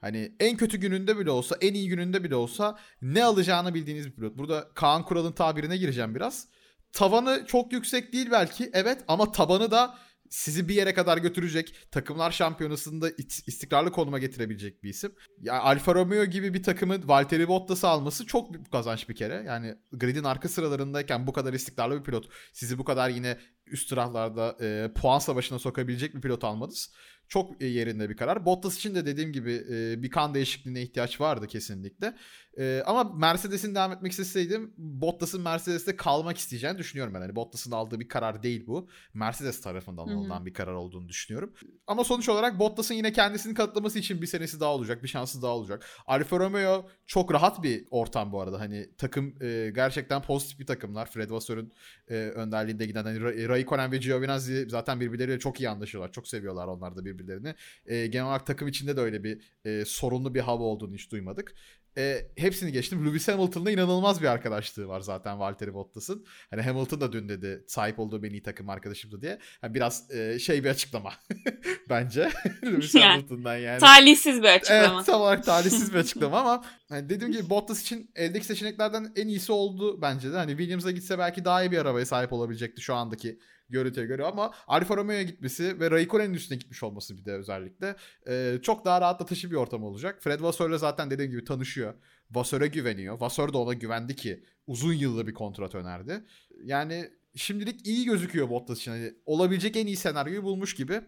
Hani 0.00 0.36
en 0.40 0.56
kötü 0.56 0.78
gününde 0.78 1.18
bile 1.18 1.30
olsa, 1.30 1.56
en 1.60 1.74
iyi 1.74 1.88
gününde 1.88 2.24
bile 2.24 2.34
olsa 2.34 2.78
ne 3.02 3.24
alacağını 3.24 3.74
bildiğiniz 3.74 4.06
bir 4.06 4.12
pilot. 4.12 4.38
Burada 4.38 4.68
Kaan 4.74 5.04
Kural'ın 5.04 5.32
tabirine 5.32 5.76
gireceğim 5.76 6.14
biraz. 6.14 6.48
Tavanı 6.92 7.44
çok 7.46 7.72
yüksek 7.72 8.12
değil 8.12 8.28
belki 8.30 8.70
evet 8.72 9.04
ama 9.08 9.32
tabanı 9.32 9.70
da 9.70 9.98
sizi 10.34 10.68
bir 10.68 10.74
yere 10.74 10.94
kadar 10.94 11.18
götürecek, 11.18 11.74
takımlar 11.90 12.30
şampiyonasında 12.30 13.10
istikrarlı 13.46 13.92
konuma 13.92 14.18
getirebilecek 14.18 14.82
bir 14.82 14.88
isim. 14.88 15.12
Ya 15.40 15.60
Alfa 15.60 15.94
Romeo 15.94 16.24
gibi 16.24 16.54
bir 16.54 16.62
takımın 16.62 17.08
Valtteri 17.08 17.48
Bottas'ı 17.48 17.88
alması 17.88 18.26
çok 18.26 18.52
büyük 18.52 18.72
kazanç 18.72 19.08
bir 19.08 19.14
kere. 19.14 19.44
Yani 19.46 19.74
gridin 19.92 20.24
arka 20.24 20.48
sıralarındayken 20.48 21.26
bu 21.26 21.32
kadar 21.32 21.52
istikrarlı 21.52 21.98
bir 21.98 22.04
pilot 22.04 22.28
sizi 22.52 22.78
bu 22.78 22.84
kadar 22.84 23.10
yine 23.10 23.38
üst 23.66 23.90
taraflarda 23.90 24.56
e, 24.60 24.90
puan 24.94 25.18
savaşına 25.18 25.58
sokabilecek 25.58 26.14
bir 26.14 26.20
pilot 26.20 26.44
almanız 26.44 26.92
çok 27.28 27.62
yerinde 27.62 28.10
bir 28.10 28.16
karar. 28.16 28.46
Bottas 28.46 28.76
için 28.76 28.94
de 28.94 29.06
dediğim 29.06 29.32
gibi 29.32 29.64
e, 29.70 30.02
bir 30.02 30.10
kan 30.10 30.34
değişikliğine 30.34 30.82
ihtiyaç 30.82 31.20
vardı 31.20 31.46
kesinlikle. 31.46 32.14
E, 32.58 32.82
ama 32.86 33.04
Mercedes'in 33.04 33.74
devam 33.74 33.92
etmek 33.92 34.12
isteseydim 34.12 34.74
Bottas'ın 34.76 35.42
Mercedes'te 35.42 35.96
kalmak 35.96 36.38
isteyeceğini 36.38 36.78
düşünüyorum 36.78 37.14
ben. 37.14 37.20
Yani 37.20 37.36
Bottas'ın 37.36 37.70
aldığı 37.70 38.00
bir 38.00 38.08
karar 38.08 38.42
değil 38.42 38.66
bu. 38.66 38.88
Mercedes 39.14 39.60
tarafından 39.60 40.06
Hı-hı. 40.06 40.14
alınan 40.14 40.46
bir 40.46 40.52
karar 40.54 40.72
olduğunu 40.72 41.08
düşünüyorum. 41.08 41.54
Ama 41.86 42.04
sonuç 42.04 42.28
olarak 42.28 42.58
Bottas'ın 42.58 42.94
yine 42.94 43.12
kendisini 43.12 43.54
kanıtlaması 43.54 43.98
için 43.98 44.22
bir 44.22 44.26
senesi 44.26 44.60
daha 44.60 44.74
olacak, 44.74 45.02
bir 45.02 45.08
şansı 45.08 45.42
daha 45.42 45.50
olacak. 45.50 45.86
Alfa 46.06 46.38
Romeo 46.38 46.88
çok 47.06 47.32
rahat 47.32 47.62
bir 47.62 47.86
ortam 47.90 48.32
bu 48.32 48.40
arada. 48.40 48.60
Hani 48.60 48.88
takım 48.98 49.42
e, 49.42 49.72
gerçekten 49.74 50.22
pozitif 50.22 50.58
bir 50.58 50.66
takımlar. 50.66 51.10
Fred 51.10 51.30
Vasseur'un 51.30 51.72
e, 52.08 52.14
önderliğinde 52.14 52.86
giden 52.86 53.04
hani 53.04 53.48
Raikkonen 53.48 53.92
ve 53.92 53.96
Giovinazzi 53.96 54.66
zaten 54.70 55.00
birbirleriyle 55.00 55.38
çok 55.38 55.60
iyi 55.60 55.68
anlaşıyorlar. 55.68 56.12
Çok 56.12 56.28
seviyorlar 56.28 56.66
onlar 56.66 56.96
da 56.96 57.04
birbirlerini. 57.18 57.54
E, 57.86 58.06
genel 58.06 58.26
olarak 58.26 58.46
takım 58.46 58.68
içinde 58.68 58.96
de 58.96 59.00
öyle 59.00 59.24
bir 59.24 59.40
e, 59.64 59.84
sorunlu 59.84 60.34
bir 60.34 60.40
hava 60.40 60.62
olduğunu 60.62 60.94
hiç 60.94 61.10
duymadık 61.10 61.54
e, 61.98 62.26
hepsini 62.36 62.72
geçtim. 62.72 63.06
Lewis 63.06 63.28
Hamilton'la 63.28 63.70
inanılmaz 63.70 64.22
bir 64.22 64.26
arkadaşlığı 64.26 64.88
var 64.88 65.00
zaten 65.00 65.38
Valtteri 65.40 65.74
Bottas'ın. 65.74 66.26
Hani 66.50 66.62
Hamilton 66.62 67.00
da 67.00 67.12
dün 67.12 67.28
dedi 67.28 67.64
sahip 67.66 67.98
olduğu 67.98 68.22
benim 68.22 68.34
iyi 68.34 68.42
takım 68.42 68.68
arkadaşımdı 68.68 69.22
diye. 69.22 69.38
Yani 69.62 69.74
biraz 69.74 70.10
e, 70.10 70.38
şey 70.38 70.64
bir 70.64 70.70
açıklama 70.70 71.12
bence. 71.88 72.30
Lewis 72.64 72.94
yani, 72.94 73.04
Hamilton'dan 73.04 73.56
yani. 73.56 73.80
Talihsiz 73.80 74.42
bir 74.42 74.48
açıklama. 74.48 74.96
Evet 74.96 75.06
tam 75.06 75.20
olarak 75.20 75.44
talihsiz 75.44 75.92
bir 75.92 75.98
açıklama 75.98 76.40
ama 76.40 76.64
hani 76.88 77.08
dediğim 77.08 77.32
gibi 77.32 77.50
Bottas 77.50 77.82
için 77.82 78.10
eldeki 78.14 78.46
seçeneklerden 78.46 79.12
en 79.16 79.28
iyisi 79.28 79.52
oldu 79.52 80.02
bence 80.02 80.32
de. 80.32 80.36
Hani 80.36 80.50
Williams'a 80.50 80.90
gitse 80.90 81.18
belki 81.18 81.44
daha 81.44 81.64
iyi 81.64 81.70
bir 81.70 81.78
arabaya 81.78 82.06
sahip 82.06 82.32
olabilecekti 82.32 82.82
şu 82.82 82.94
andaki 82.94 83.38
görüntüye 83.74 84.06
göre 84.06 84.24
ama 84.24 84.52
Alfa 84.66 84.96
Romeo'ya 84.96 85.22
gitmesi 85.22 85.80
ve 85.80 85.90
Raikkonen'in 85.90 86.34
üstüne 86.34 86.58
gitmiş 86.58 86.82
olması 86.82 87.18
bir 87.18 87.24
de 87.24 87.32
özellikle 87.32 87.96
e, 88.28 88.58
çok 88.62 88.84
daha 88.84 89.00
rahatlatıcı 89.00 89.50
bir 89.50 89.56
ortam 89.56 89.84
olacak. 89.84 90.22
Fred 90.22 90.40
Vasseur'le 90.40 90.78
zaten 90.78 91.10
dediğim 91.10 91.30
gibi 91.30 91.44
tanışıyor. 91.44 91.94
Vasseur'e 92.30 92.66
güveniyor. 92.66 93.20
Vasseur 93.20 93.52
da 93.52 93.58
ona 93.58 93.74
güvendi 93.74 94.16
ki 94.16 94.44
uzun 94.66 94.92
yıllı 94.92 95.26
bir 95.26 95.34
kontrat 95.34 95.74
önerdi. 95.74 96.24
Yani 96.64 97.10
şimdilik 97.34 97.86
iyi 97.86 98.04
gözüküyor 98.04 98.50
Bottas 98.50 98.78
için. 98.78 98.92
Yani 98.92 99.14
olabilecek 99.26 99.76
en 99.76 99.86
iyi 99.86 99.96
senaryoyu 99.96 100.42
bulmuş 100.42 100.74
gibi. 100.74 101.00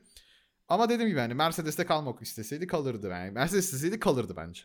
Ama 0.69 0.89
dediğim 0.89 1.09
gibi 1.09 1.21
hani 1.21 1.35
Mercedes'te 1.35 1.87
kalmak 1.87 2.23
isteseydi 2.23 2.67
kalırdı. 2.67 3.09
Yani 3.09 3.31
Mercedes 3.31 3.65
isteseydi 3.65 4.01
kalırdı 4.01 4.35
bence. 4.37 4.63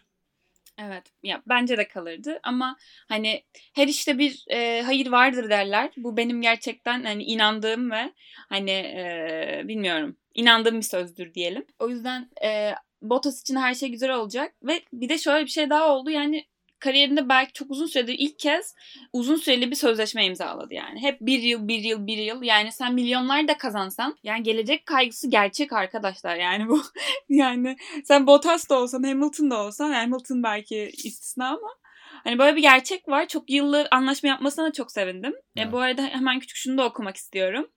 Evet 0.78 1.04
ya 1.24 1.42
bence 1.50 1.78
de 1.78 1.88
kalırdı 1.88 2.40
ama 2.44 2.78
hani 3.08 3.44
her 3.74 3.88
işte 3.88 4.18
bir 4.18 4.46
e, 4.50 4.82
hayır 4.82 5.08
vardır 5.08 5.50
derler. 5.50 5.92
Bu 5.98 6.18
benim 6.18 6.42
gerçekten 6.42 7.04
hani 7.04 7.24
inandığım 7.24 7.92
ve 7.92 8.14
hani 8.50 8.72
e, 8.72 9.62
bilmiyorum 9.68 10.18
inandığım 10.34 10.78
bir 10.78 10.86
sözdür 10.86 11.34
diyelim. 11.34 11.66
O 11.80 11.90
yüzden 11.90 12.30
e, 12.44 12.72
Bottas 13.02 13.42
için 13.42 13.56
her 13.56 13.74
şey 13.74 13.90
güzel 13.90 14.12
olacak 14.14 14.54
ve 14.64 14.82
bir 14.94 15.10
de 15.10 15.18
şöyle 15.18 15.46
bir 15.46 15.50
şey 15.50 15.70
daha 15.70 15.96
oldu 15.96 16.10
yani 16.10 16.46
kariyerinde 16.82 17.30
belki 17.30 17.54
çok 17.54 17.72
uzun 17.72 17.86
süredir 17.86 18.16
ilk 18.18 18.40
kez 18.40 18.76
uzun 19.14 19.36
süreli 19.36 19.72
bir 19.72 19.76
sözleşme 19.76 20.26
imzaladı 20.26 20.74
yani. 20.74 21.02
Hep 21.02 21.22
bir 21.22 21.40
yıl, 21.40 21.68
bir 21.68 21.80
yıl, 21.80 22.08
bir 22.08 22.18
yıl. 22.18 22.44
Yani 22.44 22.72
sen 22.72 22.94
milyonlar 22.94 23.48
da 23.48 23.58
kazansan 23.58 24.18
yani 24.24 24.44
gelecek 24.44 24.86
kaygısı 24.86 25.30
gerçek 25.30 25.74
arkadaşlar 25.74 26.36
yani 26.36 26.68
bu. 26.68 26.82
yani 27.30 27.78
sen 28.04 28.28
Bottas 28.28 28.70
da 28.70 28.80
olsan, 28.80 29.04
Hamilton 29.04 29.52
da 29.52 29.64
olsan, 29.64 29.92
Hamilton 29.92 30.44
belki 30.44 30.92
istisna 31.04 31.48
ama 31.48 31.81
Hani 32.24 32.40
böyle 32.40 32.56
bir 32.56 32.62
gerçek 32.62 33.08
var. 33.08 33.28
Çok 33.28 33.50
yıllı 33.50 33.88
anlaşma 33.92 34.30
yapmasına 34.30 34.72
çok 34.74 34.92
sevindim. 34.92 35.34
Evet. 35.56 35.68
E, 35.68 35.72
bu 35.72 35.80
arada 35.80 36.02
hemen 36.02 36.40
küçük 36.40 36.58
şunu 36.58 36.78
da 36.78 36.86
okumak 36.86 37.16
istiyorum. 37.16 37.72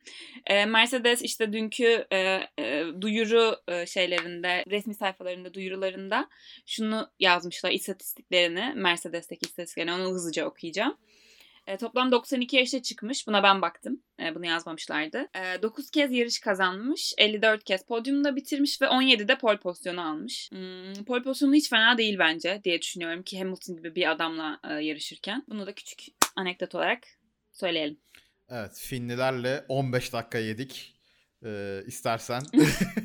E, 0.46 0.66
Mercedes 0.66 1.22
işte 1.22 1.52
dünkü 1.52 2.06
e, 2.12 2.40
e, 2.58 2.84
duyuru 3.00 3.56
e, 3.68 3.86
şeylerinde, 3.86 4.64
resmi 4.70 4.94
sayfalarında, 4.94 5.54
duyurularında 5.54 6.28
şunu 6.66 7.10
yazmışlar 7.18 7.70
istatistiklerini. 7.70 8.72
Mercedes'teki 8.74 9.46
istatistiklerini 9.46 9.92
onu 9.92 10.04
hızlıca 10.04 10.46
okuyacağım. 10.46 10.96
E, 11.66 11.76
toplam 11.76 12.12
92 12.12 12.56
yaşa 12.56 12.82
çıkmış. 12.82 13.26
Buna 13.26 13.42
ben 13.42 13.62
baktım. 13.62 14.02
E, 14.20 14.34
bunu 14.34 14.46
yazmamışlardı. 14.46 15.28
E, 15.34 15.62
9 15.62 15.90
kez 15.90 16.12
yarış 16.12 16.40
kazanmış. 16.40 17.14
54 17.18 17.64
kez 17.64 17.86
podyumda 17.86 18.36
bitirmiş 18.36 18.82
ve 18.82 18.86
17'de 18.86 19.38
pole 19.38 19.58
pozisyonu 19.58 20.08
almış. 20.08 20.50
Hmm, 20.52 21.04
pole 21.04 21.22
pozisyonu 21.22 21.54
hiç 21.54 21.70
fena 21.70 21.98
değil 21.98 22.18
bence 22.18 22.60
diye 22.64 22.82
düşünüyorum 22.82 23.22
ki 23.22 23.38
Hamilton 23.38 23.76
gibi 23.76 23.94
bir 23.94 24.10
adamla 24.10 24.60
e, 24.70 24.72
yarışırken. 24.72 25.44
Bunu 25.48 25.66
da 25.66 25.74
küçük 25.74 26.04
anekdot 26.36 26.74
olarak 26.74 27.02
söyleyelim. 27.52 27.98
Evet 28.48 28.78
Finlilerle 28.78 29.64
15 29.68 30.12
dakika 30.12 30.38
yedik. 30.38 30.94
Ee, 31.44 31.82
istersen 31.86 32.42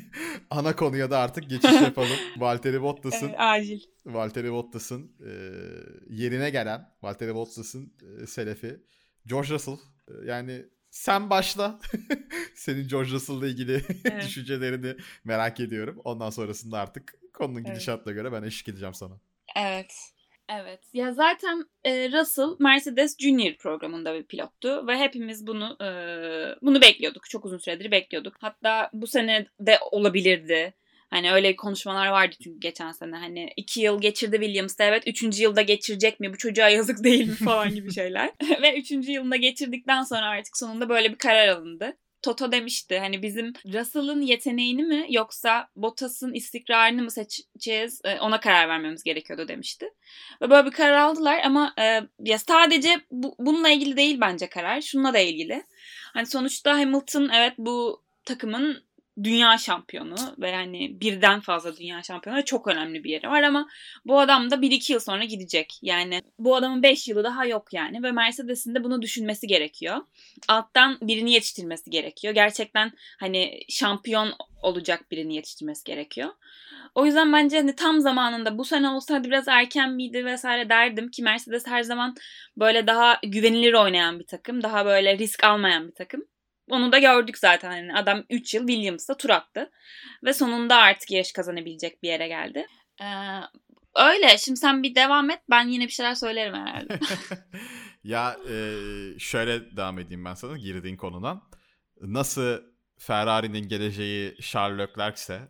ana 0.50 0.76
konuya 0.76 1.10
da 1.10 1.18
artık 1.18 1.50
geçiş 1.50 1.72
yapalım. 1.82 2.16
Valtteri 2.36 2.82
Bottas'ın 2.82 3.28
evet, 3.28 3.40
acil. 3.40 3.80
Valtteri 4.06 4.52
Bottas'ın 4.52 5.12
e, 5.26 5.32
yerine 6.08 6.50
gelen 6.50 6.88
Valtteri 7.02 7.34
Bottas'ın 7.34 7.94
e, 8.22 8.26
selefi 8.26 8.80
George 9.26 9.48
Russell. 9.48 9.74
E, 10.08 10.12
yani 10.26 10.66
sen 10.90 11.30
başla. 11.30 11.80
Senin 12.54 12.88
George 12.88 13.10
Russell'la 13.10 13.46
ilgili 13.46 13.84
evet. 14.04 14.24
düşüncelerini 14.24 14.96
merak 15.24 15.60
ediyorum. 15.60 16.00
Ondan 16.04 16.30
sonrasında 16.30 16.78
artık 16.78 17.14
konunun 17.34 17.64
gidişatına 17.64 18.12
evet. 18.12 18.22
göre 18.22 18.32
ben 18.32 18.42
eşlik 18.42 18.68
edeceğim 18.68 18.94
sana. 18.94 19.20
Evet. 19.56 19.94
Evet. 20.52 20.80
Ya 20.92 21.12
zaten 21.12 21.64
e, 21.84 22.12
Russell 22.12 22.56
Mercedes 22.58 23.16
Junior 23.18 23.54
programında 23.54 24.14
bir 24.14 24.22
pilottu 24.22 24.86
ve 24.86 24.98
hepimiz 24.98 25.46
bunu 25.46 25.76
e, 25.80 25.88
bunu 26.62 26.80
bekliyorduk. 26.80 27.30
Çok 27.30 27.44
uzun 27.44 27.58
süredir 27.58 27.90
bekliyorduk. 27.90 28.34
Hatta 28.40 28.90
bu 28.92 29.06
sene 29.06 29.46
de 29.60 29.78
olabilirdi. 29.90 30.74
Hani 31.10 31.32
öyle 31.32 31.56
konuşmalar 31.56 32.06
vardı 32.06 32.36
çünkü 32.42 32.60
geçen 32.60 32.92
sene. 32.92 33.16
Hani 33.16 33.52
iki 33.56 33.80
yıl 33.80 34.00
geçirdi 34.00 34.36
Williams'da 34.36 34.84
evet. 34.84 35.02
Üçüncü 35.06 35.42
yılda 35.42 35.62
geçirecek 35.62 36.20
mi? 36.20 36.32
Bu 36.32 36.38
çocuğa 36.38 36.68
yazık 36.68 37.04
değil 37.04 37.28
mi 37.28 37.34
falan 37.34 37.74
gibi 37.74 37.92
şeyler. 37.94 38.30
Ve 38.62 38.78
üçüncü 38.78 39.12
yılında 39.12 39.36
geçirdikten 39.36 40.02
sonra 40.02 40.26
artık 40.26 40.56
sonunda 40.56 40.88
böyle 40.88 41.10
bir 41.10 41.18
karar 41.18 41.48
alındı. 41.48 41.96
Toto 42.22 42.52
demişti 42.52 42.98
hani 42.98 43.22
bizim 43.22 43.52
Russell'ın 43.66 44.20
yeteneğini 44.20 44.82
mi 44.82 45.06
yoksa 45.10 45.68
Bottas'ın 45.76 46.32
istikrarını 46.32 47.02
mı 47.02 47.10
seçeceğiz 47.10 48.00
e, 48.04 48.20
ona 48.20 48.40
karar 48.40 48.68
vermemiz 48.68 49.02
gerekiyordu 49.02 49.48
demişti. 49.48 49.86
Ve 50.42 50.50
böyle 50.50 50.66
bir 50.66 50.72
karar 50.72 50.98
aldılar 50.98 51.40
ama 51.44 51.74
e, 51.78 52.00
ya 52.20 52.38
sadece 52.38 53.00
bu, 53.10 53.34
bununla 53.38 53.68
ilgili 53.68 53.96
değil 53.96 54.18
bence 54.20 54.48
karar. 54.48 54.80
Şununla 54.80 55.14
da 55.14 55.18
ilgili. 55.18 55.64
Hani 56.12 56.26
sonuçta 56.26 56.78
Hamilton 56.78 57.30
evet 57.34 57.54
bu 57.58 58.02
takımın 58.24 58.84
dünya 59.24 59.58
şampiyonu 59.58 60.16
ve 60.38 60.50
yani 60.50 61.00
birden 61.00 61.40
fazla 61.40 61.76
dünya 61.76 62.02
şampiyonu 62.02 62.44
çok 62.44 62.68
önemli 62.68 63.04
bir 63.04 63.10
yeri 63.10 63.28
var 63.28 63.42
ama 63.42 63.68
bu 64.04 64.20
adam 64.20 64.50
da 64.50 64.54
1-2 64.54 64.92
yıl 64.92 65.00
sonra 65.00 65.24
gidecek. 65.24 65.78
Yani 65.82 66.22
bu 66.38 66.56
adamın 66.56 66.82
5 66.82 67.08
yılı 67.08 67.24
daha 67.24 67.46
yok 67.46 67.72
yani 67.72 68.02
ve 68.02 68.12
Mercedes'in 68.12 68.74
de 68.74 68.84
bunu 68.84 69.02
düşünmesi 69.02 69.46
gerekiyor. 69.46 69.96
Alttan 70.48 70.98
birini 71.02 71.32
yetiştirmesi 71.32 71.90
gerekiyor. 71.90 72.34
Gerçekten 72.34 72.92
hani 73.20 73.60
şampiyon 73.68 74.32
olacak 74.62 75.10
birini 75.10 75.34
yetiştirmesi 75.34 75.84
gerekiyor. 75.84 76.28
O 76.94 77.06
yüzden 77.06 77.32
bence 77.32 77.56
hani 77.56 77.74
tam 77.74 78.00
zamanında 78.00 78.58
bu 78.58 78.64
sene 78.64 78.88
olsaydı 78.88 79.28
biraz 79.28 79.48
erken 79.48 79.92
miydi 79.92 80.24
vesaire 80.24 80.68
derdim 80.68 81.10
ki 81.10 81.22
Mercedes 81.22 81.66
her 81.66 81.82
zaman 81.82 82.14
böyle 82.56 82.86
daha 82.86 83.20
güvenilir 83.22 83.72
oynayan 83.72 84.18
bir 84.18 84.26
takım. 84.26 84.62
Daha 84.62 84.86
böyle 84.86 85.18
risk 85.18 85.44
almayan 85.44 85.88
bir 85.88 85.94
takım. 85.94 86.24
Onu 86.70 86.92
da 86.92 86.98
gördük 86.98 87.38
zaten. 87.38 87.76
Yani 87.76 87.94
adam 87.94 88.24
3 88.30 88.54
yıl 88.54 88.66
Williams'ta 88.66 89.16
tur 89.16 89.30
attı. 89.30 89.70
Ve 90.24 90.32
sonunda 90.32 90.76
artık 90.76 91.10
yarış 91.10 91.32
kazanabilecek 91.32 92.02
bir 92.02 92.08
yere 92.08 92.28
geldi. 92.28 92.66
Ee, 93.02 93.06
öyle. 93.96 94.38
Şimdi 94.38 94.60
sen 94.60 94.82
bir 94.82 94.94
devam 94.94 95.30
et. 95.30 95.40
Ben 95.50 95.68
yine 95.68 95.84
bir 95.84 95.92
şeyler 95.92 96.14
söylerim 96.14 96.54
herhalde. 96.54 97.00
ya 98.04 98.36
e, 98.50 98.54
şöyle 99.18 99.76
devam 99.76 99.98
edeyim 99.98 100.24
ben 100.24 100.34
sana 100.34 100.58
girdiğin 100.58 100.96
konudan. 100.96 101.42
Nasıl 102.00 102.62
Ferrari'nin 102.98 103.68
geleceği 103.68 104.36
Charles 104.40 104.78
Leclerc 104.78 105.14
ise 105.14 105.48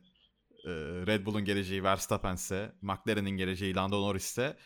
e, 0.65 0.71
Red 1.07 1.27
Bull'un 1.27 1.45
geleceği 1.45 1.85
Verstappen 1.85 2.35
ise 2.35 2.73
McLaren'in 2.83 3.37
geleceği 3.37 3.75
Lando 3.75 4.01
Norris 4.01 4.25
ise 4.25 4.57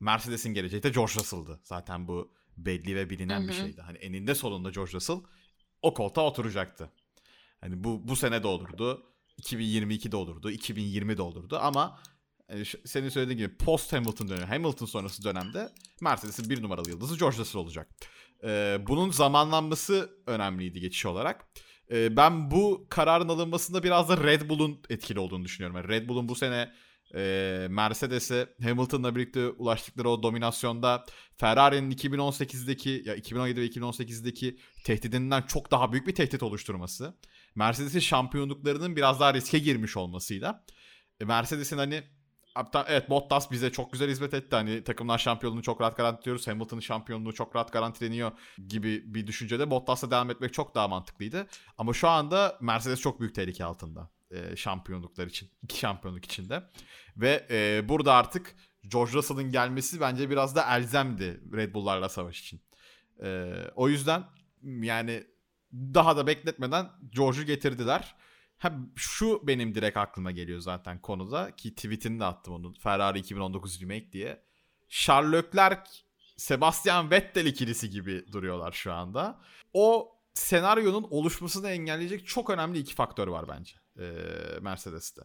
Mercedes'in 0.00 0.54
geleceği 0.54 0.82
de 0.82 0.88
George 0.88 1.12
Russell'dı. 1.14 1.60
Zaten 1.64 2.08
bu 2.08 2.34
belli 2.56 2.96
ve 2.96 3.10
bilinen 3.10 3.40
Hı-hı. 3.40 3.48
bir 3.48 3.52
şeydi. 3.52 3.80
Hani 3.80 3.98
eninde 3.98 4.34
sonunda 4.34 4.70
George 4.70 4.92
Russell 4.92 5.20
o 5.82 5.94
koltuğa 5.94 6.24
oturacaktı. 6.24 6.90
Hani 7.60 7.84
bu 7.84 8.08
bu 8.08 8.16
sene 8.16 8.42
de 8.42 8.46
olurdu. 8.46 9.06
2022'de 9.42 10.16
olurdu. 10.16 10.50
2020'de 10.50 11.22
olurdu 11.22 11.58
ama 11.62 12.00
yani 12.50 12.64
senin 12.84 13.08
söylediğin 13.08 13.38
gibi 13.38 13.56
post 13.56 13.92
Hamilton 13.92 14.28
dönemi, 14.28 14.46
Hamilton 14.46 14.86
sonrası 14.86 15.24
dönemde 15.24 15.68
Mercedes'in 16.00 16.50
bir 16.50 16.62
numaralı 16.62 16.90
yıldızı 16.90 17.18
George 17.18 17.38
Russell 17.38 17.60
olacak. 17.60 17.88
Ee, 18.44 18.78
bunun 18.86 19.10
zamanlanması 19.10 20.10
önemliydi 20.26 20.80
geçiş 20.80 21.06
olarak. 21.06 21.48
Ee, 21.90 22.16
ben 22.16 22.50
bu 22.50 22.86
kararın 22.90 23.28
alınmasında 23.28 23.82
biraz 23.82 24.08
da 24.08 24.16
Red 24.24 24.48
Bull'un 24.48 24.80
etkili 24.90 25.20
olduğunu 25.20 25.44
düşünüyorum. 25.44 25.76
Yani 25.76 25.88
Red 25.88 26.08
Bull'un 26.08 26.28
bu 26.28 26.34
sene 26.34 26.72
e, 27.14 27.66
Mercedes'e 27.70 28.54
Hamilton'la 28.62 29.16
birlikte 29.16 29.48
ulaştıkları 29.48 30.10
o 30.10 30.22
dominasyonda 30.22 31.04
Ferrari'nin 31.36 31.90
2018'deki 31.90 33.02
ya 33.06 33.14
2017 33.14 33.60
ve 33.60 33.66
2018'deki 33.66 34.58
tehdidinden 34.84 35.42
çok 35.42 35.70
daha 35.70 35.92
büyük 35.92 36.06
bir 36.06 36.14
tehdit 36.14 36.42
oluşturması. 36.42 37.14
Mercedes'in 37.54 38.00
şampiyonluklarının 38.00 38.96
biraz 38.96 39.20
daha 39.20 39.34
riske 39.34 39.58
girmiş 39.58 39.96
olmasıyla 39.96 40.64
e, 41.20 41.24
Mercedes'in 41.24 41.78
hani 41.78 42.02
evet 42.86 43.10
Bottas 43.10 43.50
bize 43.50 43.72
çok 43.72 43.92
güzel 43.92 44.10
hizmet 44.10 44.34
etti. 44.34 44.56
Hani 44.56 44.84
takımlar 44.84 45.18
şampiyonluğunu 45.18 45.62
çok 45.62 45.80
rahat 45.80 45.96
garantiliyoruz. 45.96 46.46
Hamilton'ın 46.46 46.80
şampiyonluğu 46.80 47.34
çok 47.34 47.56
rahat 47.56 47.72
garantileniyor 47.72 48.32
gibi 48.68 49.14
bir 49.14 49.26
düşüncede 49.26 49.70
Bottas'la 49.70 50.10
devam 50.10 50.30
etmek 50.30 50.54
çok 50.54 50.74
daha 50.74 50.88
mantıklıydı. 50.88 51.46
Ama 51.78 51.92
şu 51.92 52.08
anda 52.08 52.58
Mercedes 52.60 53.00
çok 53.00 53.20
büyük 53.20 53.34
tehlike 53.34 53.64
altında 53.64 54.10
e, 54.30 54.56
şampiyonluklar 54.56 55.26
için. 55.26 55.50
iki 55.62 55.78
şampiyonluk 55.78 56.24
içinde. 56.24 56.62
Ve 57.16 57.46
e, 57.50 57.88
burada 57.88 58.14
artık 58.14 58.54
George 58.88 59.12
Russell'ın 59.12 59.50
gelmesi 59.50 60.00
bence 60.00 60.30
biraz 60.30 60.56
da 60.56 60.76
elzemdi 60.76 61.40
Red 61.52 61.74
Bull'larla 61.74 62.08
savaş 62.08 62.40
için. 62.40 62.60
E, 63.22 63.54
o 63.74 63.88
yüzden 63.88 64.24
yani 64.62 65.24
daha 65.72 66.16
da 66.16 66.26
bekletmeden 66.26 66.90
George'u 67.10 67.44
getirdiler. 67.44 68.14
Ha, 68.58 68.74
şu 68.96 69.46
benim 69.46 69.74
direkt 69.74 69.96
aklıma 69.96 70.30
geliyor 70.30 70.60
zaten 70.60 71.02
konuda 71.02 71.56
ki 71.56 71.74
tweetini 71.74 72.20
de 72.20 72.24
attım 72.24 72.54
onu 72.54 72.74
Ferrari 72.74 73.18
2019 73.18 73.82
remake 73.82 74.12
diye. 74.12 74.42
Leclerc 75.08 75.90
Sebastian 76.36 77.10
Vettel 77.10 77.46
ikilisi 77.46 77.90
gibi 77.90 78.32
duruyorlar 78.32 78.72
şu 78.72 78.92
anda. 78.92 79.40
O 79.72 80.14
senaryonun 80.34 81.06
oluşmasını 81.10 81.70
engelleyecek 81.70 82.26
çok 82.26 82.50
önemli 82.50 82.78
iki 82.78 82.94
faktör 82.94 83.28
var 83.28 83.48
bence 83.48 83.72
e, 83.98 84.04
Mercedes'te. 84.60 85.22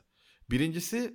Birincisi 0.50 1.14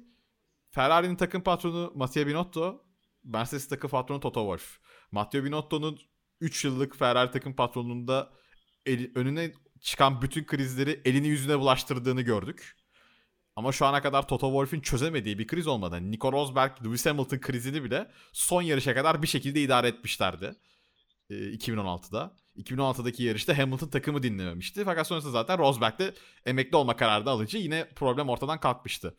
Ferrari'nin 0.70 1.16
takım 1.16 1.42
patronu 1.42 1.92
Mattia 1.94 2.26
Binotto, 2.26 2.84
Mercedes 3.24 3.68
takım 3.68 3.90
patronu 3.90 4.20
Toto 4.20 4.40
Wolff. 4.40 4.78
Matteo 5.12 5.44
Binotto'nun 5.44 5.98
3 6.40 6.64
yıllık 6.64 6.96
Ferrari 6.96 7.30
takım 7.30 7.56
patronluğunda 7.56 8.32
el, 8.86 9.10
önüne 9.14 9.52
çıkan 9.80 10.22
bütün 10.22 10.44
krizleri 10.44 11.00
elini 11.04 11.28
yüzüne 11.28 11.58
bulaştırdığını 11.58 12.22
gördük. 12.22 12.76
Ama 13.56 13.72
şu 13.72 13.86
ana 13.86 14.02
kadar 14.02 14.28
Toto 14.28 14.46
Wolff'in 14.46 14.80
çözemediği 14.80 15.38
bir 15.38 15.46
kriz 15.46 15.66
olmadı. 15.66 16.10
Nico 16.10 16.32
Rosberg, 16.32 16.84
Lewis 16.84 17.06
Hamilton 17.06 17.38
krizini 17.38 17.84
bile 17.84 18.10
son 18.32 18.62
yarışa 18.62 18.94
kadar 18.94 19.22
bir 19.22 19.26
şekilde 19.26 19.62
idare 19.62 19.88
etmişlerdi. 19.88 20.54
2016'da. 21.30 22.36
2016'daki 22.58 23.22
yarışta 23.22 23.58
Hamilton 23.58 23.88
takımı 23.88 24.22
dinlememişti. 24.22 24.84
Fakat 24.84 25.06
sonrasında 25.06 25.32
zaten 25.32 25.58
Rosberg'de 25.58 26.14
emekli 26.46 26.76
olma 26.76 26.96
kararı 26.96 27.26
da 27.26 27.30
alıcı 27.30 27.58
yine 27.58 27.88
problem 27.96 28.28
ortadan 28.28 28.60
kalkmıştı. 28.60 29.16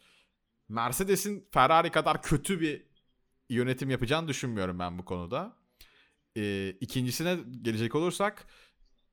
Mercedes'in 0.69 1.47
Ferrari 1.51 1.91
kadar 1.91 2.21
kötü 2.21 2.61
bir 2.61 2.85
yönetim 3.49 3.89
yapacağını 3.89 4.27
düşünmüyorum 4.27 4.79
ben 4.79 4.97
bu 4.99 5.05
konuda. 5.05 5.57
Ee, 6.37 6.69
ikincisine 6.81 7.37
gelecek 7.61 7.95
olursak 7.95 8.47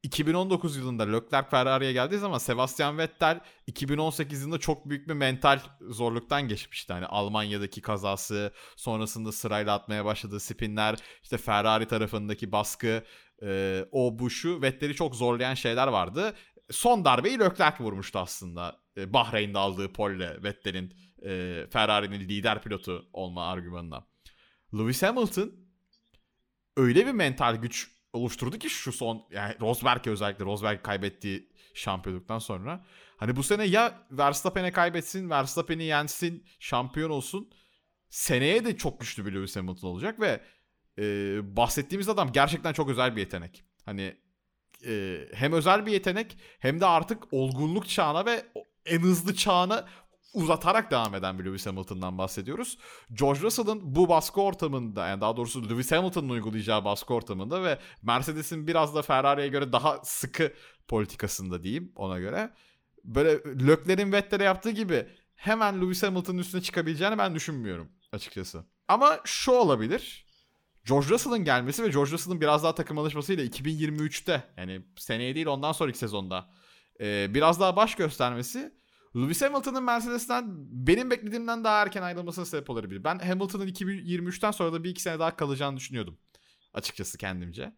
2019 0.02 0.76
yılında 0.76 1.02
Leclerc 1.02 1.50
Ferrari'ye 1.50 1.92
geldiği 1.92 2.18
zaman 2.18 2.38
Sebastian 2.38 2.98
Vettel 2.98 3.40
2018 3.66 4.40
yılında 4.40 4.58
çok 4.58 4.88
büyük 4.88 5.08
bir 5.08 5.14
mental 5.14 5.60
zorluktan 5.80 6.48
geçmişti. 6.48 6.92
Hani 6.92 7.06
Almanya'daki 7.06 7.80
kazası, 7.80 8.52
sonrasında 8.76 9.32
sırayla 9.32 9.74
atmaya 9.74 10.04
başladığı 10.04 10.40
spinler, 10.40 10.96
işte 11.22 11.38
Ferrari 11.38 11.86
tarafındaki 11.88 12.52
baskı, 12.52 13.02
e, 13.42 13.84
o 13.92 14.18
bu 14.18 14.30
şu 14.30 14.62
Vettel'i 14.62 14.94
çok 14.94 15.14
zorlayan 15.14 15.54
şeyler 15.54 15.88
vardı. 15.88 16.34
Son 16.70 17.04
darbeyi 17.04 17.38
Leclerc 17.38 17.84
vurmuştu 17.84 18.18
aslında. 18.18 18.80
E, 18.96 19.12
Bahreyn'de 19.12 19.58
aldığı 19.58 19.92
polle 19.92 20.42
Vettel'in 20.42 20.94
e, 21.24 21.64
Ferrari'nin 21.70 22.20
lider 22.20 22.62
pilotu 22.62 23.08
olma 23.12 23.46
argümanına. 23.46 24.06
Lewis 24.74 25.02
Hamilton 25.02 25.52
öyle 26.76 27.06
bir 27.06 27.12
mental 27.12 27.56
güç 27.56 27.90
oluşturdu 28.12 28.58
ki 28.58 28.70
şu 28.70 28.92
son 28.92 29.22
yani 29.30 29.54
Rosberg'e 29.60 30.10
özellikle 30.10 30.44
Rosberg 30.44 30.82
kaybettiği 30.82 31.52
şampiyonluktan 31.74 32.38
sonra. 32.38 32.84
Hani 33.16 33.36
bu 33.36 33.42
sene 33.42 33.64
ya 33.64 34.06
Verstappen'e 34.10 34.72
kaybetsin, 34.72 35.30
Verstappen'i 35.30 35.84
yensin, 35.84 36.46
şampiyon 36.60 37.10
olsun. 37.10 37.50
Seneye 38.08 38.64
de 38.64 38.76
çok 38.76 39.00
güçlü 39.00 39.26
bir 39.26 39.32
Lewis 39.32 39.56
Hamilton 39.56 39.88
olacak 39.88 40.20
ve 40.20 40.40
e, 40.98 41.02
bahsettiğimiz 41.56 42.08
adam 42.08 42.32
gerçekten 42.32 42.72
çok 42.72 42.90
özel 42.90 43.16
bir 43.16 43.20
yetenek. 43.20 43.64
Hani 43.84 44.16
e, 44.86 45.18
hem 45.34 45.52
özel 45.52 45.86
bir 45.86 45.92
yetenek 45.92 46.38
hem 46.58 46.80
de 46.80 46.86
artık 46.86 47.32
olgunluk 47.32 47.88
çağına 47.88 48.26
ve 48.26 48.46
en 48.86 49.00
hızlı 49.00 49.34
çağına 49.34 49.86
uzatarak 50.34 50.90
devam 50.90 51.14
eden 51.14 51.38
bir 51.38 51.44
Lewis 51.44 51.66
Hamilton'dan 51.66 52.18
bahsediyoruz. 52.18 52.78
George 53.12 53.40
Russell'ın 53.40 53.80
bu 53.82 54.08
baskı 54.08 54.40
ortamında 54.40 55.06
yani 55.06 55.20
daha 55.20 55.36
doğrusu 55.36 55.70
Lewis 55.70 55.92
Hamilton'ın 55.92 56.28
uygulayacağı 56.28 56.84
baskı 56.84 57.14
ortamında 57.14 57.64
ve 57.64 57.78
Mercedes'in 58.02 58.66
biraz 58.66 58.94
da 58.94 59.02
Ferrari'ye 59.02 59.48
göre 59.48 59.72
daha 59.72 60.00
sıkı 60.04 60.52
politikasında 60.88 61.62
diyeyim 61.62 61.92
ona 61.96 62.18
göre. 62.18 62.50
Böyle 63.04 63.30
Leclerc'in 63.66 64.12
Vettel'e 64.12 64.44
yaptığı 64.44 64.70
gibi 64.70 65.06
hemen 65.34 65.82
Lewis 65.82 66.02
Hamilton'ın 66.02 66.38
üstüne 66.38 66.60
çıkabileceğini 66.60 67.18
ben 67.18 67.34
düşünmüyorum 67.34 67.92
açıkçası. 68.12 68.64
Ama 68.88 69.20
şu 69.24 69.52
olabilir. 69.52 70.25
George 70.88 71.08
Russell'ın 71.08 71.44
gelmesi 71.44 71.82
ve 71.82 71.88
George 71.88 72.10
Russell'ın 72.10 72.40
biraz 72.40 72.64
daha 72.64 72.74
takım 72.74 72.98
alışmasıyla 72.98 73.44
2023'te 73.44 74.42
yani 74.56 74.82
seneye 74.96 75.34
değil 75.34 75.46
ondan 75.46 75.72
sonraki 75.72 75.98
sezonda 75.98 76.50
e, 77.00 77.34
biraz 77.34 77.60
daha 77.60 77.76
baş 77.76 77.94
göstermesi 77.94 78.72
Lewis 79.16 79.42
Hamilton'ın 79.42 79.82
Mercedes'ten 79.82 80.44
benim 80.86 81.10
beklediğimden 81.10 81.64
daha 81.64 81.82
erken 81.82 82.02
ayrılmasına 82.02 82.44
sebep 82.44 82.70
olabilir. 82.70 83.04
Ben 83.04 83.18
Hamilton'ın 83.18 83.66
2023'ten 83.66 84.50
sonra 84.50 84.72
da 84.72 84.84
bir 84.84 84.90
iki 84.90 85.02
sene 85.02 85.18
daha 85.18 85.36
kalacağını 85.36 85.76
düşünüyordum. 85.76 86.18
Açıkçası 86.74 87.18
kendimce. 87.18 87.72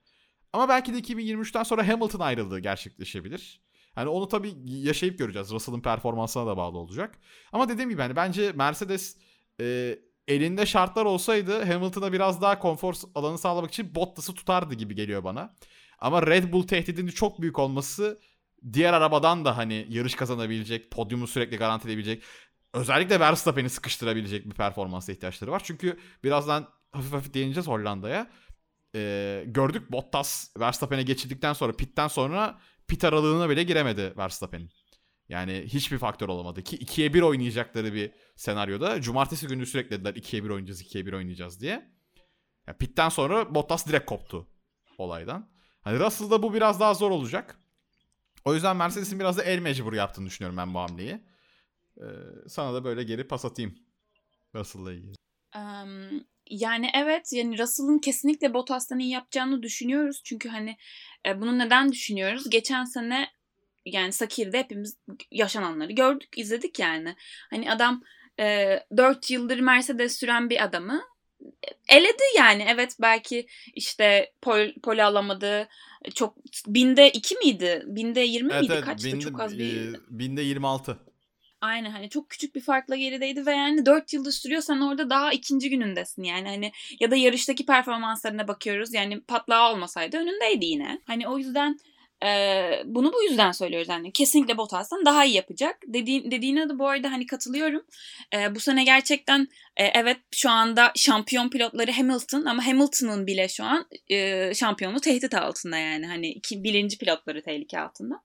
Ama 0.52 0.68
belki 0.68 0.94
de 0.94 0.98
2023'ten 0.98 1.62
sonra 1.62 1.88
Hamilton 1.88 2.20
ayrıldığı 2.20 2.58
gerçekleşebilir. 2.58 3.60
Hani 3.94 4.08
onu 4.08 4.28
tabii 4.28 4.54
yaşayıp 4.64 5.18
göreceğiz. 5.18 5.50
Russell'ın 5.50 5.80
performansına 5.80 6.46
da 6.46 6.56
bağlı 6.56 6.78
olacak. 6.78 7.18
Ama 7.52 7.68
dediğim 7.68 7.90
gibi 7.90 8.02
hani 8.02 8.16
bence 8.16 8.52
Mercedes 8.52 9.16
e, 9.60 9.98
elinde 10.28 10.66
şartlar 10.66 11.04
olsaydı 11.04 11.64
Hamilton'a 11.64 12.12
biraz 12.12 12.42
daha 12.42 12.58
konfor 12.58 12.94
alanı 13.14 13.38
sağlamak 13.38 13.70
için 13.70 13.94
Bottas'ı 13.94 14.34
tutardı 14.34 14.74
gibi 14.74 14.94
geliyor 14.94 15.24
bana. 15.24 15.54
Ama 15.98 16.26
Red 16.26 16.52
Bull 16.52 16.66
tehdidinin 16.66 17.10
çok 17.10 17.40
büyük 17.40 17.58
olması 17.58 18.20
diğer 18.72 18.92
arabadan 18.92 19.44
da 19.44 19.56
hani 19.56 19.86
yarış 19.88 20.14
kazanabilecek, 20.14 20.90
podyumu 20.90 21.26
sürekli 21.26 21.56
garantileyebilecek, 21.56 22.22
özellikle 22.74 23.20
Verstappen'i 23.20 23.70
sıkıştırabilecek 23.70 24.44
bir 24.44 24.54
performansa 24.54 25.12
ihtiyaçları 25.12 25.50
var. 25.50 25.62
Çünkü 25.64 25.98
birazdan 26.24 26.68
hafif 26.92 27.12
hafif 27.12 27.34
değineceğiz 27.34 27.66
Hollanda'ya. 27.66 28.30
Ee, 28.94 29.44
gördük 29.46 29.92
Bottas 29.92 30.50
Verstappen'e 30.58 31.02
geçildikten 31.02 31.52
sonra 31.52 31.72
pitten 31.72 32.08
sonra 32.08 32.58
pit 32.88 33.04
aralığına 33.04 33.50
bile 33.50 33.62
giremedi 33.62 34.14
Verstappen'in. 34.16 34.70
Yani 35.28 35.64
hiçbir 35.66 35.98
faktör 35.98 36.28
olamadı 36.28 36.62
ki 36.62 36.76
2'ye 36.76 37.14
1 37.14 37.22
oynayacakları 37.22 37.94
bir 37.94 38.12
senaryoda 38.36 39.00
cumartesi 39.00 39.46
günü 39.46 39.66
sürekli 39.66 39.90
dediler 39.90 40.14
2'ye 40.14 40.44
1 40.44 40.50
oynayacağız 40.50 40.82
2'ye 40.82 41.06
1 41.06 41.12
oynayacağız 41.12 41.60
diye. 41.60 41.92
Yani 42.66 42.78
pitten 42.78 43.08
sonra 43.08 43.54
Bottas 43.54 43.86
direkt 43.86 44.06
koptu 44.06 44.48
olaydan. 44.98 45.50
Hani 45.80 45.98
Russell'da 45.98 46.42
bu 46.42 46.54
biraz 46.54 46.80
daha 46.80 46.94
zor 46.94 47.10
olacak. 47.10 47.58
O 48.44 48.54
yüzden 48.54 48.76
Mercedes'in 48.76 49.20
biraz 49.20 49.38
da 49.38 49.42
el 49.42 49.58
mecbur 49.58 49.92
yaptığını 49.92 50.26
düşünüyorum 50.26 50.56
ben 50.56 50.74
bu 50.74 50.78
hamleyi. 50.78 51.24
Ee, 52.00 52.04
sana 52.48 52.74
da 52.74 52.84
böyle 52.84 53.02
geri 53.02 53.28
pas 53.28 53.44
atayım 53.44 53.74
Russell'la 54.54 54.92
ilgili. 54.92 55.14
Um, 55.56 56.24
yani 56.50 56.90
evet 56.94 57.32
yani 57.32 57.58
Russell'ın 57.58 57.98
kesinlikle 57.98 58.54
Bottas'tan 58.54 58.98
iyi 58.98 59.10
yapacağını 59.10 59.62
düşünüyoruz. 59.62 60.22
Çünkü 60.24 60.48
hani 60.48 60.76
e, 61.26 61.40
bunu 61.40 61.58
neden 61.58 61.92
düşünüyoruz? 61.92 62.50
Geçen 62.50 62.84
sene 62.84 63.28
yani 63.94 64.12
Sakir'de 64.12 64.58
hepimiz 64.58 64.96
yaşananları 65.30 65.92
gördük, 65.92 66.28
izledik 66.36 66.78
yani. 66.78 67.16
Hani 67.50 67.72
adam 67.72 68.02
e, 68.40 68.78
4 68.96 69.30
yıldır 69.30 69.60
Mercedes 69.60 70.18
süren 70.18 70.50
bir 70.50 70.64
adamı 70.64 71.02
eledi 71.88 72.22
yani. 72.36 72.66
Evet 72.68 72.96
belki 73.00 73.46
işte 73.74 74.32
pol, 74.42 74.68
pol 74.82 74.98
alamadı. 74.98 75.68
Çok 76.14 76.36
binde 76.66 77.10
2 77.10 77.36
miydi? 77.36 77.82
Binde 77.86 78.20
20 78.20 78.52
evet, 78.52 78.62
miydi? 78.62 78.72
Evet, 78.74 78.84
Kaçtı? 78.84 79.06
Binde, 79.06 79.20
çok 79.20 79.40
az 79.40 79.58
bir... 79.58 79.94
E, 79.94 79.96
binde 80.10 80.42
26. 80.42 80.98
Aynen 81.60 81.90
hani 81.90 82.10
çok 82.10 82.30
küçük 82.30 82.54
bir 82.54 82.60
farkla 82.60 82.96
gerideydi 82.96 83.46
ve 83.46 83.52
yani 83.52 83.86
4 83.86 84.12
yıldır 84.12 84.32
sürüyor 84.32 84.62
sen 84.62 84.80
orada 84.80 85.10
daha 85.10 85.32
ikinci 85.32 85.70
günündesin 85.70 86.22
yani 86.22 86.48
hani 86.48 86.72
ya 87.00 87.10
da 87.10 87.16
yarıştaki 87.16 87.66
performanslarına 87.66 88.48
bakıyoruz 88.48 88.94
yani 88.94 89.20
patlağı 89.20 89.72
olmasaydı 89.72 90.16
önündeydi 90.16 90.64
yine. 90.64 91.00
Hani 91.06 91.28
o 91.28 91.38
yüzden 91.38 91.78
ee, 92.24 92.82
bunu 92.84 93.12
bu 93.12 93.22
yüzden 93.22 93.52
söylüyoruz 93.52 93.88
yani 93.88 94.12
kesinlikle 94.12 94.56
Bottas'tan 94.56 95.04
daha 95.04 95.24
iyi 95.24 95.34
yapacak. 95.34 95.76
Dediğin, 95.86 96.30
dediğine 96.30 96.68
de 96.68 96.78
bu 96.78 96.88
arada 96.88 97.12
hani 97.12 97.26
katılıyorum. 97.26 97.82
Ee, 98.34 98.54
bu 98.54 98.60
sene 98.60 98.84
gerçekten 98.84 99.48
e, 99.76 99.84
evet 99.84 100.16
şu 100.34 100.50
anda 100.50 100.92
şampiyon 100.96 101.48
pilotları 101.48 101.92
Hamilton 101.92 102.44
ama 102.44 102.66
Hamilton'ın 102.66 103.26
bile 103.26 103.48
şu 103.48 103.64
an 103.64 103.86
e, 104.10 104.54
şampiyonu 104.54 105.00
tehdit 105.00 105.34
altında 105.34 105.76
yani 105.76 106.06
hani 106.06 106.28
iki, 106.28 106.64
birinci 106.64 106.98
pilotları 106.98 107.42
tehlike 107.42 107.80
altında. 107.80 108.20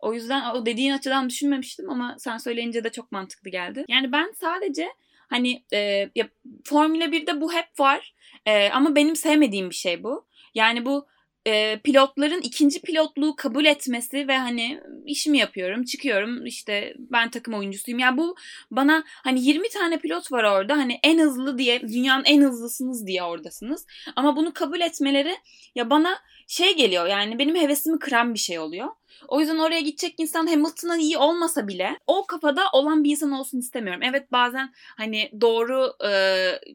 O 0.00 0.14
yüzden 0.14 0.54
o 0.54 0.66
dediğin 0.66 0.92
açıdan 0.92 1.30
düşünmemiştim 1.30 1.90
ama 1.90 2.16
sen 2.18 2.38
söyleyince 2.38 2.84
de 2.84 2.92
çok 2.92 3.12
mantıklı 3.12 3.50
geldi. 3.50 3.84
Yani 3.88 4.12
ben 4.12 4.32
sadece 4.40 4.88
hani 5.28 5.62
e, 5.72 5.78
ya, 6.14 6.28
Formula 6.64 7.04
1'de 7.04 7.40
bu 7.40 7.52
hep 7.52 7.80
var 7.80 8.14
e, 8.46 8.68
ama 8.70 8.94
benim 8.94 9.16
sevmediğim 9.16 9.70
bir 9.70 9.74
şey 9.74 10.02
bu. 10.02 10.26
Yani 10.54 10.84
bu 10.84 11.06
e, 11.46 11.80
pilotların 11.84 12.40
ikinci 12.40 12.82
pilotluğu 12.82 13.36
kabul 13.36 13.64
etmesi 13.64 14.28
ve 14.28 14.38
hani 14.38 14.80
işimi 15.06 15.38
yapıyorum, 15.38 15.84
çıkıyorum 15.84 16.46
işte 16.46 16.94
ben 16.98 17.30
takım 17.30 17.54
oyuncusuyum. 17.54 17.98
Yani 17.98 18.18
bu 18.18 18.36
bana 18.70 19.04
hani 19.06 19.44
20 19.44 19.68
tane 19.68 19.98
pilot 19.98 20.32
var 20.32 20.44
orada 20.44 20.76
hani 20.76 20.98
en 21.02 21.18
hızlı 21.18 21.58
diye 21.58 21.80
dünyanın 21.80 22.24
en 22.24 22.42
hızlısınız 22.42 23.06
diye 23.06 23.22
oradasınız. 23.22 23.86
Ama 24.16 24.36
bunu 24.36 24.52
kabul 24.52 24.80
etmeleri 24.80 25.36
ya 25.74 25.90
bana 25.90 26.18
şey 26.46 26.76
geliyor 26.76 27.06
yani 27.06 27.38
benim 27.38 27.56
hevesimi 27.56 27.98
kıran 27.98 28.34
bir 28.34 28.38
şey 28.38 28.58
oluyor. 28.58 28.88
O 29.28 29.40
yüzden 29.40 29.58
oraya 29.58 29.80
gidecek 29.80 30.14
insan 30.18 30.46
Hamilton'dan 30.46 30.98
iyi 30.98 31.18
olmasa 31.18 31.68
bile 31.68 31.98
o 32.06 32.26
kafada 32.26 32.62
olan 32.72 33.04
bir 33.04 33.10
insan 33.10 33.32
olsun 33.32 33.58
istemiyorum. 33.58 34.02
Evet 34.04 34.32
bazen 34.32 34.72
hani 34.96 35.30
doğru 35.40 35.92
e, 36.04 36.10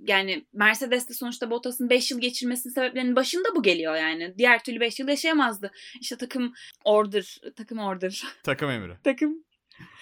yani 0.08 0.46
Mercedes'te 0.54 1.14
sonuçta 1.14 1.50
Bottas'ın 1.50 1.90
5 1.90 2.12
yıl 2.12 2.20
geçirmesinin 2.20 2.74
sebeplerinin 2.74 3.16
başında 3.16 3.56
bu 3.56 3.64
geliyor 3.64 3.96
yani. 3.96 4.34
Diğer 4.38 4.64
türlü 4.64 4.80
5 4.80 5.00
yıl 5.00 5.08
yaşayamazdı. 5.08 5.72
İşte 6.02 6.18
takım 6.18 6.54
order, 6.84 7.38
takım 7.56 7.80
order. 7.80 8.24
Takım 8.44 8.70
emri. 8.70 8.94
takım 9.04 9.44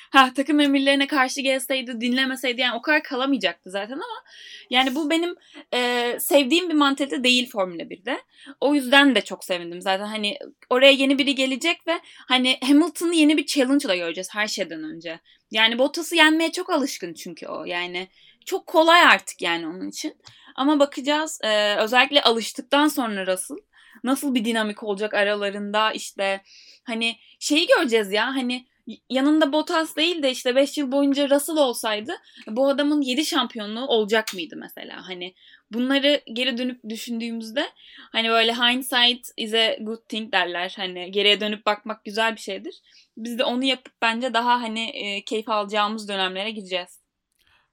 ha 0.09 0.33
takım 0.35 0.59
emirlerine 0.59 1.07
karşı 1.07 1.41
gelseydi 1.41 2.01
dinlemeseydi 2.01 2.61
yani 2.61 2.77
o 2.77 2.81
kadar 2.81 3.03
kalamayacaktı 3.03 3.69
zaten 3.69 3.93
ama 3.93 4.23
yani 4.69 4.95
bu 4.95 5.09
benim 5.09 5.35
e, 5.73 6.15
sevdiğim 6.19 6.69
bir 6.69 6.73
mantalite 6.73 7.23
değil 7.23 7.49
Formula 7.49 7.83
1'de. 7.83 8.21
O 8.61 8.75
yüzden 8.75 9.15
de 9.15 9.21
çok 9.21 9.43
sevindim 9.43 9.81
zaten 9.81 10.05
hani 10.05 10.37
oraya 10.69 10.91
yeni 10.91 11.17
biri 11.17 11.35
gelecek 11.35 11.87
ve 11.87 11.99
hani 12.27 12.57
Hamilton'ı 12.63 13.15
yeni 13.15 13.37
bir 13.37 13.45
challenge 13.45 13.85
ile 13.85 13.97
göreceğiz 13.97 14.29
her 14.31 14.47
şeyden 14.47 14.83
önce. 14.83 15.19
Yani 15.51 15.79
Bottas'ı 15.79 16.15
yenmeye 16.15 16.51
çok 16.51 16.69
alışkın 16.69 17.13
çünkü 17.13 17.47
o 17.47 17.65
yani 17.65 18.07
çok 18.45 18.67
kolay 18.67 19.01
artık 19.01 19.41
yani 19.41 19.67
onun 19.67 19.89
için. 19.89 20.15
Ama 20.55 20.79
bakacağız 20.79 21.39
e, 21.43 21.75
özellikle 21.75 22.21
alıştıktan 22.21 22.87
sonra 22.87 23.27
Russell 23.27 23.57
nasıl 24.03 24.35
bir 24.35 24.45
dinamik 24.45 24.83
olacak 24.83 25.13
aralarında 25.13 25.91
işte 25.91 26.41
hani 26.83 27.15
şeyi 27.39 27.67
göreceğiz 27.67 28.11
ya 28.11 28.27
hani 28.27 28.65
yanında 29.10 29.54
Bottas 29.54 29.95
değil 29.95 30.23
de 30.23 30.32
işte 30.32 30.56
5 30.56 30.78
yıl 30.78 30.91
boyunca 30.91 31.30
Russell 31.30 31.58
olsaydı 31.58 32.15
bu 32.47 32.69
adamın 32.69 33.02
7 33.02 33.25
şampiyonluğu 33.25 33.88
olacak 33.88 34.34
mıydı 34.34 34.56
mesela? 34.58 35.08
Hani 35.08 35.34
bunları 35.71 36.21
geri 36.34 36.58
dönüp 36.58 36.82
düşündüğümüzde 36.89 37.69
hani 38.12 38.30
böyle 38.30 38.54
hindsight 38.54 39.28
is 39.38 39.54
a 39.54 39.75
good 39.80 40.08
thing 40.10 40.34
derler. 40.34 40.73
Hani 40.75 41.12
geriye 41.12 41.41
dönüp 41.41 41.65
bakmak 41.65 42.06
güzel 42.06 42.36
bir 42.36 42.41
şeydir. 42.41 42.82
Biz 43.17 43.39
de 43.39 43.43
onu 43.43 43.63
yapıp 43.63 43.93
bence 44.02 44.34
daha 44.34 44.62
hani 44.62 44.89
e, 44.89 45.23
keyif 45.23 45.49
alacağımız 45.49 46.10
dönemlere 46.10 46.52
gideceğiz. 46.52 46.99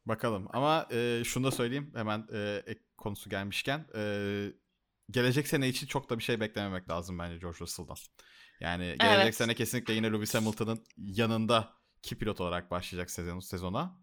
Bakalım 0.06 0.48
ama 0.52 0.86
e, 0.92 1.22
şunu 1.24 1.46
da 1.46 1.50
söyleyeyim 1.50 1.92
hemen 1.96 2.26
e, 2.32 2.62
ek 2.66 2.80
konusu 2.96 3.30
gelmişken 3.30 3.86
e, 3.96 4.02
gelecek 5.10 5.48
sene 5.48 5.68
için 5.68 5.86
çok 5.86 6.10
da 6.10 6.18
bir 6.18 6.22
şey 6.22 6.40
beklememek 6.40 6.90
lazım 6.90 7.18
bence 7.18 7.38
George 7.38 7.58
Russell'dan. 7.60 7.96
Yani 8.60 8.84
gelecek 8.84 9.22
evet. 9.22 9.34
sene 9.34 9.54
kesinlikle 9.54 9.94
yine 9.94 10.12
Lewis 10.12 10.34
Hamilton'ın 10.34 10.84
yanında 10.96 11.72
ki 12.02 12.18
pilot 12.18 12.40
olarak 12.40 12.70
başlayacak 12.70 13.10
sezon, 13.10 13.40
sezona. 13.40 14.00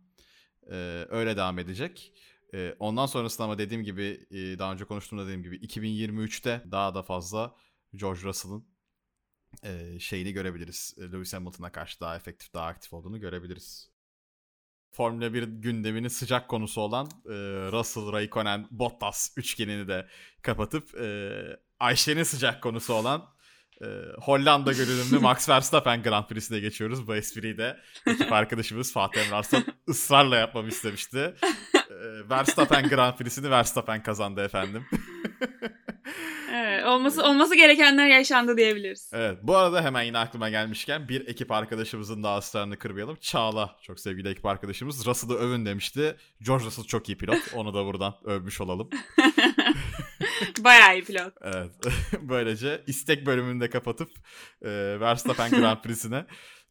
Ee, 0.72 1.06
öyle 1.10 1.38
devam 1.38 1.60
edecek. 1.60 2.14
Ee, 2.54 2.76
ondan 2.80 3.06
sonrasında 3.06 3.44
ama 3.46 3.58
dediğim 3.58 3.84
gibi 3.84 4.28
e, 4.32 4.60
daha 4.60 4.74
önce 4.74 4.86
konuştuğumda 4.86 5.24
dediğim 5.24 5.44
gibi 5.44 5.56
2023'te 5.58 6.64
daha 6.72 6.96
da 6.96 7.04
fazla 7.04 7.56
George 7.96 8.22
Russell'ın 8.22 8.66
e, 9.64 10.00
şeyini 10.00 10.34
görebiliriz. 10.34 10.96
Lewis 11.00 11.34
Hamilton'a 11.34 11.72
karşı 11.72 12.00
daha 12.00 12.16
efektif, 12.16 12.54
daha 12.54 12.68
aktif 12.68 12.94
olduğunu 12.94 13.20
görebiliriz. 13.20 13.90
Formula 14.92 15.34
1 15.34 15.44
gündeminin 15.44 16.08
sıcak 16.08 16.48
konusu 16.48 16.82
olan 16.82 17.06
e, 17.26 17.32
Russell, 17.72 18.12
Raikkonen, 18.12 18.68
Bottas 18.72 19.34
üçgenini 19.38 19.88
de 19.88 20.08
kapatıp 20.42 20.96
e, 20.96 21.32
Ayşe'nin 21.80 22.24
sıcak 22.24 22.64
konusu 22.64 22.94
olan 22.94 23.34
e, 23.82 23.88
Hollanda 24.22 24.72
görünümlü 24.72 25.20
Max 25.20 25.50
Verstappen 25.50 26.04
Grand 26.04 26.26
Prix'sine 26.26 26.60
geçiyoruz. 26.60 27.08
Bu 27.08 27.16
espriyi 27.16 27.58
de 27.58 27.78
ekip 28.08 28.32
arkadaşımız 28.32 28.94
Fatih 28.94 29.22
Emre 29.22 29.64
ısrarla 29.90 30.36
yapmamı 30.38 30.68
istemişti. 30.68 31.34
E, 31.76 32.30
Verstappen 32.30 32.90
Grand 32.90 33.18
Prix'sini 33.18 33.52
Verstappen 33.52 34.04
kazandı 34.04 34.46
efendim. 34.46 34.86
evet, 36.54 36.86
olması 36.86 37.24
olması 37.24 37.56
gerekenler 37.56 38.08
yaşandı 38.08 38.58
diyebiliriz. 38.58 39.12
Evet. 39.14 39.38
Bu 39.44 39.58
arada 39.58 39.84
hemen 39.84 40.04
yine 40.04 40.18
aklıma 40.18 40.50
gelmişken 40.50 41.10
bir 41.10 41.28
ekip 41.28 41.52
arkadaşımızın 41.52 42.24
daha 42.24 42.38
ısrarını 42.38 42.78
kırmayalım. 42.78 43.16
Çağla 43.16 43.76
çok 43.82 44.00
sevgili 44.00 44.30
ekip 44.30 44.46
arkadaşımız 44.46 45.06
Russell'ı 45.06 45.34
övün 45.34 45.66
demişti. 45.66 46.16
George 46.42 46.66
Russell 46.66 46.86
çok 46.86 47.10
iyi 47.10 47.18
pilot. 47.18 47.40
Onu 47.54 47.74
da 47.74 47.86
buradan 47.86 48.16
övmüş 48.26 48.62
olalım. 48.62 48.90
Bayağı 50.64 50.96
iyi 50.96 51.04
pilot. 51.04 51.34
Evet. 51.42 51.72
Böylece 52.22 52.84
istek 52.88 53.26
bölümünü 53.26 53.62
de 53.62 53.70
kapatıp 53.70 54.10
e, 54.62 55.00
Verstappen 55.00 55.52
Grand 55.52 55.82
Prix'sine 55.82 56.26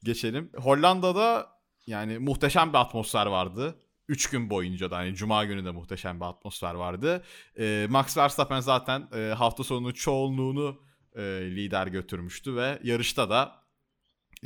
geçelim. 0.05 0.51
Hollanda'da 0.57 1.47
yani 1.87 2.19
muhteşem 2.19 2.73
bir 2.73 2.79
atmosfer 2.79 3.27
vardı. 3.27 3.79
3 4.09 4.31
gün 4.31 4.51
boyunca 4.51 4.91
da 4.91 4.97
hani 4.97 5.15
cuma 5.15 5.45
günü 5.45 5.65
de 5.65 5.71
muhteşem 5.71 6.21
bir 6.21 6.25
atmosfer 6.25 6.75
vardı. 6.75 7.25
E, 7.59 7.87
Max 7.91 8.17
Verstappen 8.17 8.61
zaten 8.61 9.09
e, 9.15 9.19
hafta 9.19 9.65
sonu 9.65 9.95
çoğunluğunu 9.95 10.83
e, 11.17 11.23
lider 11.51 11.87
götürmüştü 11.87 12.57
ve 12.57 12.79
yarışta 12.83 13.31
da 13.31 13.63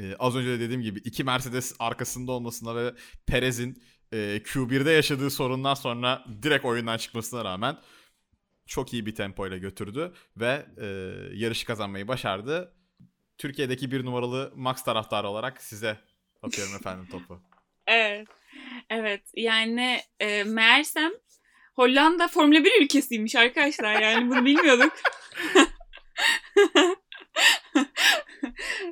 e, 0.00 0.16
az 0.18 0.36
önce 0.36 0.48
de 0.48 0.60
dediğim 0.60 0.82
gibi 0.82 0.98
iki 0.98 1.24
Mercedes 1.24 1.76
arkasında 1.78 2.32
olmasına 2.32 2.76
ve 2.76 2.94
Perez'in 3.26 3.82
e, 4.12 4.16
Q1'de 4.44 4.90
yaşadığı 4.90 5.30
sorundan 5.30 5.74
sonra 5.74 6.24
direkt 6.42 6.64
oyundan 6.64 6.98
çıkmasına 6.98 7.44
rağmen 7.44 7.76
çok 8.66 8.92
iyi 8.92 9.06
bir 9.06 9.14
tempoyla 9.14 9.56
götürdü 9.56 10.12
ve 10.36 10.66
e, 10.80 10.86
yarışı 11.34 11.66
kazanmayı 11.66 12.08
başardı. 12.08 12.72
Türkiye'deki 13.38 13.90
bir 13.90 14.04
numaralı 14.04 14.52
Max 14.56 14.84
taraftarı 14.84 15.28
olarak 15.28 15.62
size 15.62 15.98
atıyorum 16.42 16.74
efendim 16.80 17.08
topu. 17.10 17.42
Evet. 17.86 18.28
Evet. 18.90 19.22
Yani 19.36 20.00
e, 20.20 20.44
meğersem 20.44 21.12
Hollanda 21.74 22.28
Formula 22.28 22.64
1 22.64 22.82
ülkesiymiş 22.82 23.36
arkadaşlar. 23.36 24.00
Yani 24.00 24.30
bunu 24.30 24.44
bilmiyorduk. 24.44 24.92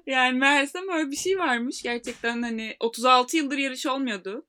yani 0.07 0.39
meğersem 0.39 0.89
öyle 0.89 1.11
bir 1.11 1.17
şey 1.17 1.39
varmış. 1.39 1.83
Gerçekten 1.83 2.43
hani 2.43 2.77
36 2.81 3.37
yıldır 3.37 3.59
yarış 3.59 3.87
olmuyordu 3.87 4.47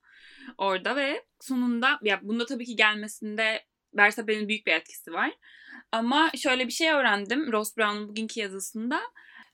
orada 0.58 0.96
ve 0.96 1.24
sonunda 1.40 2.00
ya 2.04 2.20
bunda 2.24 2.46
tabii 2.46 2.66
ki 2.66 2.76
gelmesinde 2.76 3.66
Verstappen'in 3.96 4.48
büyük 4.48 4.68
bir 4.68 4.72
etkisi 4.72 5.14
var. 5.14 5.32
Ama 5.92 6.32
şöyle 6.36 6.68
bir 6.68 6.72
şey 6.72 6.92
öğrendim 6.92 7.52
Ross 7.52 7.78
Brown'un 7.78 8.10
bugünkü 8.10 8.40
yazısında. 8.40 9.02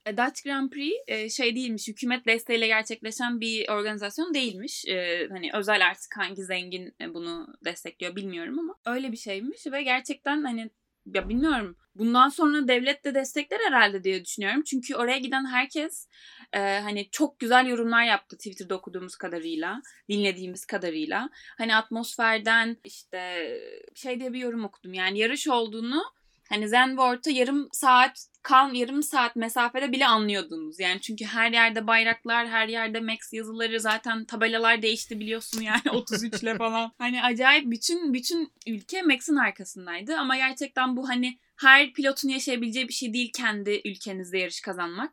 E, 0.06 0.18
Dutch 0.18 0.44
Grand 0.44 0.70
Prix 0.70 0.94
e, 1.08 1.30
şey 1.30 1.56
değilmiş, 1.56 1.88
hükümet 1.88 2.26
desteğiyle 2.26 2.68
gerçekleşen 2.68 3.40
bir 3.40 3.70
organizasyon 3.70 4.34
değilmiş. 4.34 4.86
E, 4.88 5.28
hani 5.30 5.50
özel 5.54 5.88
artık 5.88 6.18
hangi 6.18 6.44
zengin 6.44 6.96
bunu 7.14 7.48
destekliyor 7.66 8.16
bilmiyorum 8.16 8.60
ama 8.60 8.76
öyle 8.86 9.12
bir 9.12 9.18
şeymiş 9.18 9.68
ve 9.72 9.84
gerçekten 9.84 10.44
hani 10.44 10.70
ya 11.06 11.30
bilmiyorum. 11.30 11.78
Bundan 11.96 12.30
sonra 12.30 12.68
devlet 12.68 13.06
de 13.06 13.16
destekler 13.16 13.60
herhalde 13.68 14.04
diye 14.04 14.26
düşünüyorum. 14.26 14.64
Çünkü 14.64 14.96
oraya 14.96 15.18
giden 15.18 15.46
herkes 15.46 16.08
e, 16.54 16.60
hani 16.60 17.10
çok 17.12 17.40
güzel 17.40 17.68
yorumlar 17.68 18.04
yaptı 18.04 18.38
Twitter'da 18.38 18.76
okuduğumuz 18.76 19.16
kadarıyla, 19.16 19.82
dinlediğimiz 20.10 20.66
kadarıyla. 20.66 21.30
Hani 21.58 21.76
atmosferden 21.76 22.78
işte 22.84 23.50
şey 23.96 24.20
diye 24.20 24.34
bir 24.34 24.40
yorum 24.40 24.66
okudum. 24.66 24.94
Yani 24.94 25.20
yarış 25.20 25.48
olduğunu 25.48 26.04
hani 26.50 26.70
Zandvoort'a 26.70 27.30
yarım 27.30 27.70
saat 27.72 28.28
kal 28.44 28.74
yarım 28.74 29.04
saat 29.04 29.36
mesafede 29.36 29.92
bile 29.92 30.08
anlıyordunuz. 30.08 30.80
Yani 30.80 31.02
çünkü 31.02 31.26
her 31.26 31.52
yerde 31.52 31.88
bayraklar, 31.88 32.48
her 32.48 32.68
yerde 32.68 33.00
Max 33.00 33.34
yazıları 33.34 33.80
zaten 33.80 34.26
tabelalar 34.26 34.82
değişti 34.82 35.20
biliyorsun 35.20 35.62
yani 35.62 35.82
33 35.92 36.44
ile 36.44 36.58
falan. 36.58 36.92
Hani 36.98 37.24
acayip 37.24 37.72
bütün 37.72 38.14
bütün 38.14 38.54
ülke 38.68 39.02
Max'in 39.02 39.36
arkasındaydı 39.36 40.18
ama 40.18 40.36
gerçekten 40.36 40.98
bu 40.98 41.10
hani 41.10 41.40
her 41.62 41.94
pilotun 41.94 42.30
yaşayabileceği 42.30 42.88
bir 42.88 42.94
şey 42.94 43.14
değil 43.14 43.32
kendi 43.36 43.82
ülkenizde 43.86 44.38
yarış 44.38 44.62
kazanmak. 44.62 45.12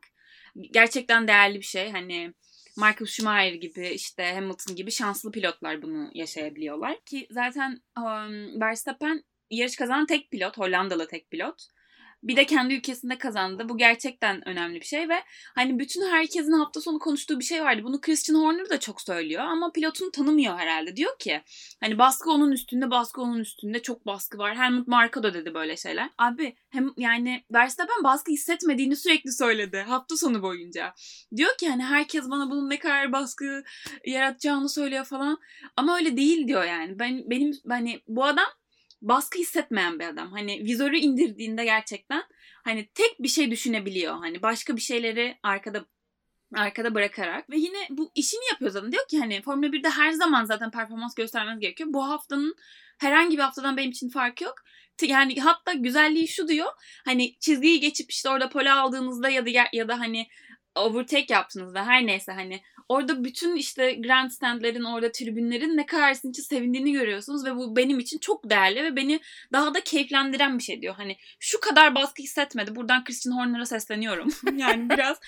Gerçekten 0.70 1.28
değerli 1.28 1.58
bir 1.58 1.64
şey. 1.64 1.90
Hani 1.90 2.34
Michael 2.76 3.06
Schumacher 3.06 3.52
gibi 3.52 3.88
işte 3.88 4.32
Hamilton 4.34 4.76
gibi 4.76 4.90
şanslı 4.90 5.32
pilotlar 5.32 5.82
bunu 5.82 6.10
yaşayabiliyorlar. 6.14 7.04
Ki 7.04 7.26
zaten 7.30 7.82
um, 7.96 8.60
Verstappen 8.60 9.24
yarış 9.50 9.76
kazanan 9.76 10.06
tek 10.06 10.30
pilot, 10.30 10.58
Hollandalı 10.58 11.08
tek 11.08 11.30
pilot. 11.30 11.68
Bir 12.22 12.36
de 12.36 12.46
kendi 12.46 12.74
ülkesinde 12.74 13.18
kazandı. 13.18 13.68
Bu 13.68 13.78
gerçekten 13.78 14.48
önemli 14.48 14.80
bir 14.80 14.86
şey 14.86 15.08
ve 15.08 15.22
hani 15.54 15.78
bütün 15.78 16.10
herkesin 16.10 16.52
hafta 16.52 16.80
sonu 16.80 16.98
konuştuğu 16.98 17.38
bir 17.38 17.44
şey 17.44 17.62
vardı. 17.62 17.82
Bunu 17.84 18.00
Christian 18.00 18.36
Horner 18.36 18.70
da 18.70 18.80
çok 18.80 19.00
söylüyor 19.00 19.42
ama 19.42 19.72
pilotunu 19.72 20.10
tanımıyor 20.10 20.58
herhalde. 20.58 20.96
Diyor 20.96 21.18
ki 21.18 21.42
hani 21.80 21.98
baskı 21.98 22.30
onun 22.30 22.52
üstünde, 22.52 22.90
baskı 22.90 23.20
onun 23.20 23.38
üstünde 23.38 23.82
çok 23.82 24.06
baskı 24.06 24.38
var. 24.38 24.56
Helmut 24.56 24.88
Marko 24.88 25.22
da 25.22 25.34
dedi 25.34 25.54
böyle 25.54 25.76
şeyler. 25.76 26.10
Abi 26.18 26.56
hem 26.70 26.90
yani 26.96 27.44
Verstappen 27.52 28.04
baskı 28.04 28.32
hissetmediğini 28.32 28.96
sürekli 28.96 29.32
söyledi 29.32 29.84
hafta 29.88 30.16
sonu 30.16 30.42
boyunca. 30.42 30.94
Diyor 31.36 31.56
ki 31.58 31.68
hani 31.68 31.82
herkes 31.82 32.30
bana 32.30 32.50
bunun 32.50 32.70
ne 32.70 32.78
kadar 32.78 33.12
baskı 33.12 33.62
yaratacağını 34.06 34.68
söylüyor 34.68 35.04
falan. 35.04 35.38
Ama 35.76 35.96
öyle 35.96 36.16
değil 36.16 36.48
diyor 36.48 36.64
yani. 36.64 36.98
Ben 36.98 37.30
benim 37.30 37.52
hani 37.68 38.00
bu 38.08 38.24
adam 38.24 38.46
baskı 39.02 39.38
hissetmeyen 39.38 39.98
bir 39.98 40.04
adam. 40.04 40.32
Hani 40.32 40.64
vizörü 40.64 40.96
indirdiğinde 40.96 41.64
gerçekten 41.64 42.22
hani 42.64 42.88
tek 42.94 43.22
bir 43.22 43.28
şey 43.28 43.50
düşünebiliyor. 43.50 44.14
Hani 44.14 44.42
başka 44.42 44.76
bir 44.76 44.80
şeyleri 44.80 45.38
arkada 45.42 45.84
arkada 46.54 46.94
bırakarak 46.94 47.50
ve 47.50 47.56
yine 47.56 47.86
bu 47.90 48.12
işini 48.14 48.48
yapıyor 48.50 48.70
zaten. 48.70 48.92
Diyor 48.92 49.08
ki 49.08 49.18
hani 49.18 49.42
Formula 49.42 49.66
1'de 49.66 49.88
her 49.88 50.10
zaman 50.10 50.44
zaten 50.44 50.70
performans 50.70 51.14
göstermeniz 51.14 51.60
gerekiyor. 51.60 51.88
Bu 51.92 52.08
haftanın 52.08 52.56
herhangi 52.98 53.36
bir 53.36 53.42
haftadan 53.42 53.76
benim 53.76 53.90
için 53.90 54.08
fark 54.08 54.40
yok. 54.40 54.54
Yani 55.02 55.40
hatta 55.40 55.72
güzelliği 55.72 56.28
şu 56.28 56.48
diyor. 56.48 56.72
Hani 57.04 57.38
çizgiyi 57.38 57.80
geçip 57.80 58.10
işte 58.10 58.28
orada 58.28 58.48
pole 58.48 58.72
aldığınızda 58.72 59.28
ya 59.28 59.46
da 59.46 59.50
ya 59.72 59.88
da 59.88 60.00
hani 60.00 60.28
overtake 60.84 61.34
yaptığınızda 61.34 61.86
her 61.86 62.06
neyse 62.06 62.32
hani 62.32 62.60
orada 62.88 63.24
bütün 63.24 63.56
işte 63.56 63.92
grandstandlerin 63.92 64.84
orada 64.84 65.12
tribünlerin 65.12 65.76
ne 65.76 65.86
kadar 65.86 66.14
sizin 66.14 66.30
için 66.30 66.42
sevindiğini 66.42 66.92
görüyorsunuz 66.92 67.44
ve 67.44 67.56
bu 67.56 67.76
benim 67.76 67.98
için 67.98 68.18
çok 68.18 68.50
değerli 68.50 68.84
ve 68.84 68.96
beni 68.96 69.20
daha 69.52 69.74
da 69.74 69.80
keyiflendiren 69.80 70.58
bir 70.58 70.62
şey 70.62 70.82
diyor. 70.82 70.94
Hani 70.94 71.16
şu 71.40 71.60
kadar 71.60 71.94
baskı 71.94 72.22
hissetmedi. 72.22 72.74
Buradan 72.74 73.04
Christian 73.04 73.32
Horner'a 73.32 73.66
sesleniyorum. 73.66 74.28
yani 74.56 74.90
biraz 74.90 75.20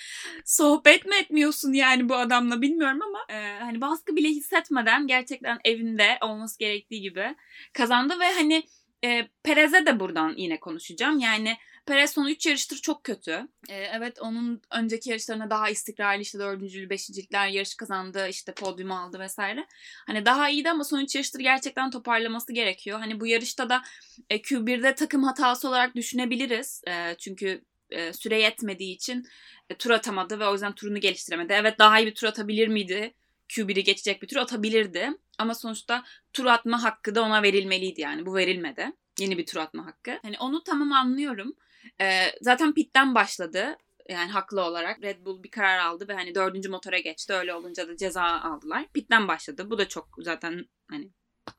sohbet 0.45 1.05
mi 1.05 1.15
etmiyorsun 1.15 1.73
yani 1.73 2.09
bu 2.09 2.15
adamla 2.15 2.61
bilmiyorum 2.61 2.99
ama 3.01 3.19
e, 3.29 3.59
hani 3.59 3.81
baskı 3.81 4.15
bile 4.15 4.29
hissetmeden 4.29 5.07
gerçekten 5.07 5.59
evinde 5.65 6.17
olması 6.21 6.59
gerektiği 6.59 7.01
gibi 7.01 7.35
kazandı 7.73 8.19
ve 8.19 8.33
hani 8.33 8.63
e, 9.03 9.27
Perez'e 9.43 9.85
de 9.85 9.99
buradan 9.99 10.33
yine 10.37 10.59
konuşacağım. 10.59 11.19
Yani 11.19 11.57
Perez 11.85 12.11
son 12.11 12.27
3 12.27 12.45
yarıştır 12.45 12.77
çok 12.77 13.03
kötü. 13.03 13.47
Ee, 13.69 13.75
evet 13.75 14.19
onun 14.21 14.61
önceki 14.71 15.09
yarışlarına 15.09 15.49
daha 15.49 15.69
istikrarlı 15.69 16.21
işte 16.21 16.39
dördüncülü, 16.39 16.89
beşincilikler 16.89 17.47
yarış 17.47 17.75
kazandı, 17.75 18.27
işte 18.29 18.53
podyum 18.53 18.91
aldı 18.91 19.19
vesaire. 19.19 19.67
Hani 20.07 20.25
daha 20.25 20.49
iyiydi 20.49 20.69
ama 20.69 20.83
son 20.83 20.99
3 20.99 21.15
yarıştır 21.15 21.39
gerçekten 21.39 21.91
toparlaması 21.91 22.53
gerekiyor. 22.53 22.99
Hani 22.99 23.19
bu 23.19 23.27
yarışta 23.27 23.69
da 23.69 23.81
e, 24.29 24.41
Q1'de 24.41 24.95
takım 24.95 25.23
hatası 25.23 25.67
olarak 25.69 25.95
düşünebiliriz. 25.95 26.81
E, 26.87 27.15
çünkü 27.17 27.61
e, 27.89 28.13
süre 28.13 28.41
yetmediği 28.41 28.95
için 28.95 29.25
e, 29.69 29.75
tur 29.75 29.91
atamadı 29.91 30.39
ve 30.39 30.47
o 30.47 30.53
yüzden 30.53 30.75
turunu 30.75 30.99
geliştiremedi. 30.99 31.53
Evet 31.53 31.79
daha 31.79 31.99
iyi 31.99 32.07
bir 32.07 32.15
tur 32.15 32.27
atabilir 32.27 32.67
miydi? 32.67 33.13
Q1'i 33.51 33.83
geçecek 33.83 34.21
bir 34.21 34.27
tur 34.27 34.37
atabilirdi. 34.37 35.09
Ama 35.37 35.55
sonuçta 35.55 36.03
tur 36.33 36.45
atma 36.45 36.83
hakkı 36.83 37.15
da 37.15 37.21
ona 37.21 37.43
verilmeliydi 37.43 38.01
yani. 38.01 38.25
Bu 38.25 38.35
verilmedi. 38.35 38.91
Yeni 39.19 39.37
bir 39.37 39.45
tur 39.45 39.59
atma 39.59 39.85
hakkı. 39.85 40.19
Hani 40.21 40.39
onu 40.39 40.63
tamam 40.63 40.91
anlıyorum. 40.91 41.55
Ee, 42.01 42.25
zaten 42.41 42.73
pitten 42.73 43.15
başladı. 43.15 43.77
Yani 44.09 44.31
haklı 44.31 44.61
olarak 44.61 45.01
Red 45.01 45.25
Bull 45.25 45.43
bir 45.43 45.51
karar 45.51 45.79
aldı 45.79 46.07
ve 46.07 46.13
hani 46.13 46.35
dördüncü 46.35 46.69
motora 46.69 46.99
geçti. 46.99 47.33
Öyle 47.33 47.53
olunca 47.53 47.87
da 47.87 47.97
ceza 47.97 48.23
aldılar. 48.23 48.85
Pitten 48.93 49.27
başladı. 49.27 49.69
Bu 49.69 49.77
da 49.77 49.87
çok 49.87 50.07
zaten 50.17 50.65
hani 50.89 51.09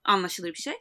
anlaşılır 0.05 0.49
bir 0.49 0.59
şey. 0.59 0.75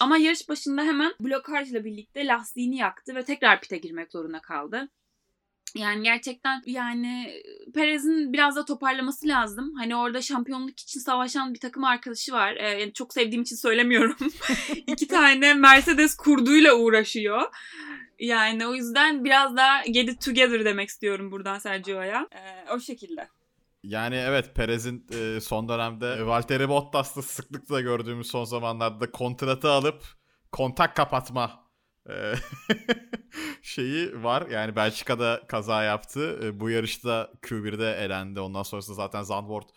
Ama 0.00 0.16
yarış 0.16 0.48
başında 0.48 0.82
hemen 0.82 1.14
blokajla 1.20 1.84
birlikte 1.84 2.26
lastiğini 2.26 2.76
yaktı 2.76 3.14
ve 3.14 3.24
tekrar 3.24 3.60
pite 3.60 3.78
girmek 3.78 4.12
zorunda 4.12 4.40
kaldı. 4.40 4.88
Yani 5.74 6.02
gerçekten 6.02 6.62
yani 6.66 7.42
Perez'in 7.74 8.32
biraz 8.32 8.56
da 8.56 8.64
toparlaması 8.64 9.28
lazım. 9.28 9.74
Hani 9.74 9.96
orada 9.96 10.22
şampiyonluk 10.22 10.80
için 10.80 11.00
savaşan 11.00 11.54
bir 11.54 11.60
takım 11.60 11.84
arkadaşı 11.84 12.32
var. 12.32 12.56
Ee, 12.56 12.92
çok 12.92 13.12
sevdiğim 13.12 13.42
için 13.42 13.56
söylemiyorum. 13.56 14.16
İki 14.86 15.08
tane 15.08 15.54
Mercedes 15.54 16.16
kurduyla 16.16 16.74
uğraşıyor. 16.74 17.42
Yani 18.18 18.66
o 18.66 18.74
yüzden 18.74 19.24
biraz 19.24 19.56
daha 19.56 19.82
get 19.82 20.08
it 20.08 20.24
together 20.24 20.64
demek 20.64 20.88
istiyorum 20.88 21.30
buradan 21.30 21.58
Sergio'ya. 21.58 22.28
Ee, 22.32 22.72
o 22.72 22.80
şekilde. 22.80 23.28
Yani 23.82 24.16
evet 24.16 24.54
Perez'in 24.54 25.06
e, 25.12 25.40
son 25.40 25.68
dönemde 25.68 26.26
Valtteri 26.26 26.68
Bottas'ta 26.68 27.22
sıklıkla 27.22 27.80
gördüğümüz 27.80 28.26
son 28.26 28.44
zamanlarda 28.44 29.10
kontratı 29.10 29.70
alıp 29.70 30.04
kontak 30.52 30.96
kapatma 30.96 31.44
e, 31.44 31.65
şeyi 33.62 34.22
var. 34.22 34.46
Yani 34.50 34.76
Belçika'da 34.76 35.42
kaza 35.48 35.82
yaptı. 35.82 36.50
Bu 36.60 36.70
yarışta 36.70 37.32
Q1'de 37.42 37.92
elendi. 37.92 38.40
Ondan 38.40 38.62
sonrasında 38.62 38.96
zaten 38.96 39.22
Zandvoort 39.22 39.70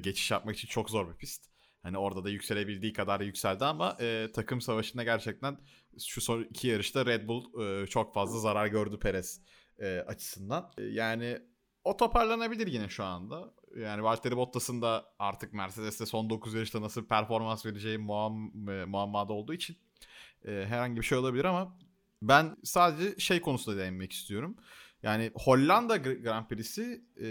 geçiş 0.00 0.30
yapmak 0.30 0.56
için 0.56 0.68
çok 0.68 0.90
zor 0.90 1.08
bir 1.12 1.16
pist. 1.16 1.50
Hani 1.82 1.98
orada 1.98 2.24
da 2.24 2.30
yükselebildiği 2.30 2.92
kadar 2.92 3.20
yükseldi 3.20 3.64
ama 3.64 3.96
e, 4.00 4.28
takım 4.34 4.60
savaşında 4.60 5.04
gerçekten 5.04 5.58
şu 5.98 6.20
son 6.20 6.42
iki 6.42 6.68
yarışta 6.68 7.06
Red 7.06 7.28
Bull 7.28 7.62
e, 7.62 7.86
çok 7.86 8.14
fazla 8.14 8.38
zarar 8.38 8.66
gördü 8.66 8.98
Perez 8.98 9.40
e, 9.78 9.98
açısından. 9.98 10.72
E, 10.78 10.82
yani 10.82 11.38
o 11.84 11.96
toparlanabilir 11.96 12.66
yine 12.66 12.88
şu 12.88 13.04
anda. 13.04 13.54
Yani 13.76 14.02
Valtteri 14.02 14.36
Bottas'ın 14.36 14.82
da 14.82 15.04
artık 15.18 15.52
Mercedes'te 15.52 16.06
son 16.06 16.30
9 16.30 16.54
yarışta 16.54 16.82
nasıl 16.82 17.06
performans 17.06 17.66
vereceği 17.66 17.98
muam, 17.98 18.68
e, 18.68 18.84
muammada 18.84 19.32
olduğu 19.32 19.54
için 19.54 19.76
e, 20.44 20.64
herhangi 20.68 20.96
bir 20.96 21.06
şey 21.06 21.18
olabilir 21.18 21.44
ama 21.44 21.78
ben 22.22 22.56
sadece 22.64 23.20
şey 23.20 23.40
konusunda 23.40 23.78
değinmek 23.78 24.12
istiyorum. 24.12 24.56
Yani 25.02 25.30
Hollanda 25.34 25.96
Grand 25.96 26.46
Prix'si 26.46 27.04
e, 27.22 27.28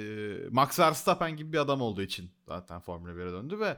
Max 0.52 0.80
Verstappen 0.80 1.38
gibi 1.38 1.54
bir 1.54 1.58
adam 1.58 1.82
olduğu 1.82 2.02
için 2.02 2.32
zaten 2.48 2.80
Formula 2.80 3.12
1'e 3.12 3.32
döndü 3.32 3.60
ve 3.60 3.78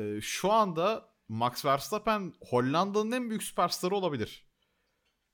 e, 0.00 0.20
şu 0.20 0.52
anda 0.52 1.08
Max 1.28 1.64
Verstappen 1.64 2.32
Hollanda'nın 2.40 3.12
en 3.12 3.28
büyük 3.28 3.42
süperstarı 3.42 3.94
olabilir. 3.94 4.46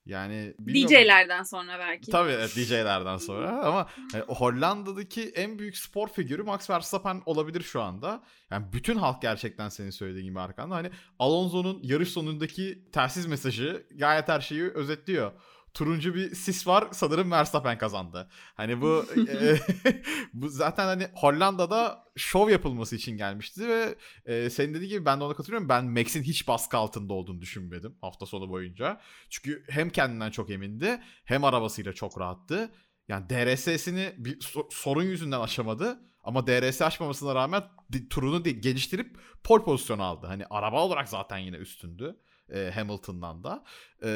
Yani. 0.05 0.53
DJ'lerden 0.67 1.43
sonra 1.43 1.79
belki. 1.79 2.11
Tabii 2.11 2.31
evet, 2.31 2.55
DJ'lerden 2.55 3.17
sonra 3.17 3.61
ama 3.63 3.89
yani 4.13 4.23
Hollanda'daki 4.27 5.29
en 5.29 5.59
büyük 5.59 5.77
spor 5.77 6.07
figürü 6.07 6.43
Max 6.43 6.69
Verstappen 6.69 7.21
olabilir 7.25 7.61
şu 7.61 7.81
anda. 7.81 8.23
Yani 8.51 8.65
bütün 8.73 8.95
halk 8.95 9.21
gerçekten 9.21 9.69
senin 9.69 9.89
söylediğin 9.89 10.25
gibi 10.25 10.39
arkanda. 10.39 10.75
Hani 10.75 10.89
Alonso'nun 11.19 11.79
yarış 11.83 12.09
sonundaki 12.09 12.83
telsiz 12.91 13.25
mesajı 13.25 13.87
gayet 13.95 14.27
her 14.27 14.41
şeyi 14.41 14.63
özetliyor. 14.63 15.31
Turuncu 15.73 16.15
bir 16.15 16.35
sis 16.35 16.67
var 16.67 16.87
sanırım 16.91 17.31
Verstappen 17.31 17.77
kazandı. 17.77 18.29
Hani 18.53 18.81
bu 18.81 19.05
e, 19.29 19.59
bu 20.33 20.49
zaten 20.49 20.85
hani 20.85 21.07
Hollanda'da 21.15 22.03
şov 22.15 22.49
yapılması 22.49 22.95
için 22.95 23.17
gelmişti 23.17 23.67
ve 23.67 23.95
e, 24.25 24.49
senin 24.49 24.73
dediğin 24.73 24.89
gibi 24.91 25.05
ben 25.05 25.19
de 25.19 25.23
ona 25.23 25.33
katılıyorum. 25.33 25.69
Ben 25.69 25.85
Max'in 25.85 26.23
hiç 26.23 26.47
baskı 26.47 26.77
altında 26.77 27.13
olduğunu 27.13 27.41
düşünmedim 27.41 27.95
hafta 28.01 28.25
sonu 28.25 28.49
boyunca. 28.49 29.01
Çünkü 29.29 29.63
hem 29.69 29.89
kendinden 29.89 30.31
çok 30.31 30.49
emindi 30.49 31.01
hem 31.25 31.43
arabasıyla 31.43 31.93
çok 31.93 32.19
rahattı. 32.19 32.71
Yani 33.07 33.29
DRS'sini 33.29 34.13
bir 34.17 34.39
sorun 34.69 35.03
yüzünden 35.03 35.39
aşamadı. 35.39 35.99
Ama 36.23 36.47
DRS 36.47 36.81
aşmamasına 36.81 37.35
rağmen 37.35 37.63
turunu 38.09 38.43
geliştirip 38.43 39.17
pol 39.43 39.63
pozisyonu 39.63 40.03
aldı. 40.03 40.27
Hani 40.27 40.45
araba 40.49 40.85
olarak 40.85 41.09
zaten 41.09 41.37
yine 41.37 41.55
üstündü 41.55 42.17
e, 42.51 42.71
Hamilton'dan 42.75 43.43
da. 43.43 43.63
E, 44.03 44.09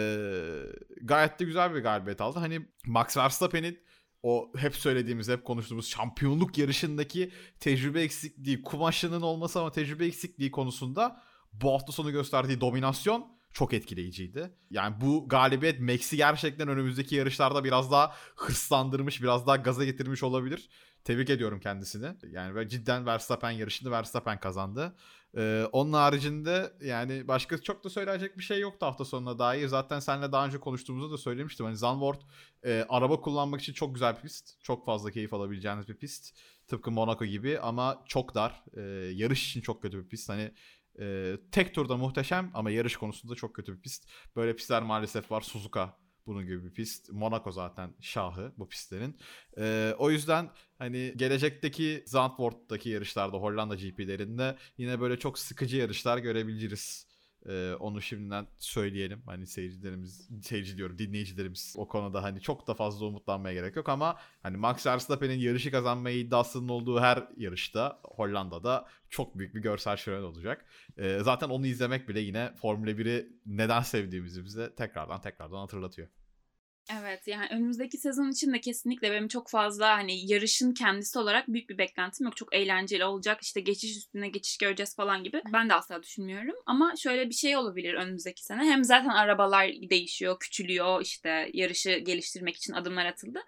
gayet 1.02 1.40
de 1.40 1.46
güzel 1.46 1.76
bir 1.76 1.80
galibiyet 1.80 2.22
aldı. 2.22 2.40
Hani 2.40 2.68
Max 2.86 3.18
Verstappen'in 3.18 3.80
o 4.24 4.52
hep 4.58 4.76
söylediğimiz, 4.76 5.30
hep 5.30 5.46
konuştuğumuz 5.46 5.88
şampiyonluk 5.88 6.58
yarışındaki 6.58 7.32
tecrübe 7.60 8.02
eksikliği, 8.02 8.62
kumaşının 8.62 9.22
olması 9.22 9.60
ama 9.60 9.72
tecrübe 9.72 10.06
eksikliği 10.06 10.52
konusunda 10.52 11.22
bu 11.54 11.74
hafta 11.74 11.92
sonu 11.92 12.12
gösterdiği 12.12 12.62
dominasyon 12.62 13.36
çok 13.54 13.74
etkileyiciydi. 13.74 14.52
Yani 14.70 15.02
bu 15.02 15.28
galibiyet 15.30 15.80
Max'i 15.80 16.18
gerçekten 16.18 16.68
önümüzdeki 16.68 17.16
yarışlarda 17.16 17.64
biraz 17.64 17.92
daha 17.92 18.14
hırslandırmış, 18.36 19.22
biraz 19.22 19.48
daha 19.48 19.56
gaza 19.56 19.86
getirmiş 19.86 20.24
olabilir. 20.24 20.70
Tebrik 21.04 21.30
ediyorum 21.30 21.60
kendisini. 21.60 22.16
Yani 22.32 22.70
cidden 22.70 23.06
Verstappen 23.06 23.52
yarışını 23.52 23.92
Verstappen 23.92 24.40
kazandı. 24.40 24.96
Ee, 25.38 25.68
onun 25.72 25.94
haricinde 25.94 26.74
yani 26.82 27.28
başka 27.28 27.62
çok 27.62 27.84
da 27.84 27.90
söyleyecek 27.90 28.38
bir 28.38 28.44
şey 28.44 28.60
yoktu 28.60 28.86
hafta 28.86 29.06
sonuna 29.06 29.40
dair. 29.40 29.68
Zaten 29.68 30.00
seninle 30.00 30.32
daha 30.32 30.46
önce 30.46 30.60
konuştuğumuzda 30.60 31.14
da 31.14 31.18
söylemiştim. 31.18 31.66
Hani 31.66 31.78
Zandvoort 31.78 32.22
e, 32.64 32.86
araba 32.90 33.22
kullanmak 33.22 33.62
için 33.62 33.74
çok 33.74 33.94
güzel 33.94 34.16
bir 34.16 34.22
pist. 34.22 34.64
Çok 34.64 34.86
fazla 34.86 35.12
keyif 35.12 35.34
alabileceğiniz 35.34 35.88
bir 35.88 35.98
pist. 35.98 36.38
Tıpkı 36.68 36.92
Monaco 36.92 37.26
gibi 37.26 37.60
ama 37.60 38.04
çok 38.08 38.36
dar. 38.36 38.64
E, 38.78 38.82
yarış 39.14 39.50
için 39.50 39.62
çok 39.62 39.82
kötü 39.82 40.04
bir 40.04 40.10
pist. 40.10 40.30
Hani 40.30 40.52
e, 41.00 41.38
tek 41.52 41.76
turda 41.76 41.98
muhteşem 41.98 42.52
ama 42.54 42.72
yarış 42.72 42.98
konusunda 42.98 43.36
çok 43.36 43.56
kötü 43.56 43.76
bir 43.78 43.82
pist. 43.82 44.10
Böyle 44.36 44.56
pistler 44.56 44.84
maalesef 44.84 45.32
var. 45.32 45.42
Suzuka 45.42 45.98
bunun 46.28 46.46
gibi 46.46 46.66
bir 46.66 46.74
pist. 46.74 47.12
Monaco 47.12 47.52
zaten 47.52 47.94
şahı 48.02 48.54
bu 48.58 48.70
pistlerin. 48.70 49.18
Ee, 49.58 49.96
o 49.98 50.12
yüzden 50.12 50.50
hani 50.78 51.14
gelecekteki 51.16 52.04
Zandvoort'taki 52.08 52.90
yarışlarda 52.90 53.38
Hollanda 53.38 53.76
GP'lerinde 53.76 54.56
yine 54.78 55.02
böyle 55.02 55.20
çok 55.20 55.40
sıkıcı 55.40 55.78
yarışlar 55.78 56.18
görebiliriz. 56.18 57.05
Ee, 57.50 57.74
onu 57.80 58.02
şimdiden 58.02 58.48
söyleyelim. 58.58 59.22
Hani 59.26 59.48
seyircilerimiz, 59.48 60.30
seyirci 60.42 60.78
diyorum 60.78 60.98
dinleyicilerimiz 60.98 61.76
o 61.78 61.88
konuda 61.88 62.24
hani 62.24 62.42
çok 62.42 62.68
da 62.68 62.74
fazla 62.74 63.06
umutlanmaya 63.06 63.54
gerek 63.54 63.76
yok 63.76 63.90
ama 63.90 64.18
hani 64.44 64.58
Max 64.58 64.88
Verstappen'in 64.88 65.40
yarışı 65.40 65.72
kazanmaya 65.72 66.18
iddiasının 66.18 66.70
olduğu 66.70 67.00
her 67.00 67.28
yarışta 67.38 68.00
Hollanda'da 68.04 68.88
çok 69.10 69.38
büyük 69.38 69.56
bir 69.56 69.62
görsel 69.62 69.98
şölen 69.98 70.24
olacak. 70.24 70.66
Ee, 70.98 71.20
zaten 71.22 71.50
onu 71.50 71.68
izlemek 71.68 72.10
bile 72.10 72.20
yine 72.20 72.54
Formula 72.62 72.92
1'i 72.92 73.28
neden 73.46 73.82
sevdiğimizi 73.82 74.46
bize 74.46 74.76
tekrardan 74.76 75.22
tekrardan 75.22 75.58
hatırlatıyor. 75.58 76.08
Evet 76.94 77.28
yani 77.28 77.48
önümüzdeki 77.52 77.98
sezon 77.98 78.32
için 78.32 78.54
de 78.54 78.62
kesinlikle 78.62 79.12
benim 79.12 79.28
çok 79.28 79.50
fazla 79.50 79.98
hani 79.98 80.32
yarışın 80.32 80.74
kendisi 80.74 81.20
olarak 81.20 81.48
büyük 81.48 81.70
bir 81.70 81.78
beklentim 81.78 82.26
yok. 82.26 82.38
Çok 82.38 82.56
eğlenceli 82.56 83.06
olacak 83.06 83.42
işte 83.42 83.62
geçiş 83.62 83.98
üstüne 83.98 84.30
geçiş 84.30 84.58
göreceğiz 84.58 84.96
falan 84.96 85.24
gibi. 85.24 85.42
Ben 85.54 85.70
de 85.70 85.74
asla 85.74 86.04
düşünmüyorum. 86.04 86.56
Ama 86.66 86.96
şöyle 86.96 87.30
bir 87.30 87.34
şey 87.34 87.58
olabilir 87.58 87.94
önümüzdeki 87.94 88.44
sene. 88.44 88.64
Hem 88.64 88.84
zaten 88.84 89.10
arabalar 89.10 89.68
değişiyor, 89.68 90.40
küçülüyor 90.40 91.02
işte 91.02 91.50
yarışı 91.54 91.92
geliştirmek 91.92 92.56
için 92.56 92.74
adımlar 92.74 93.06
atıldı. 93.06 93.40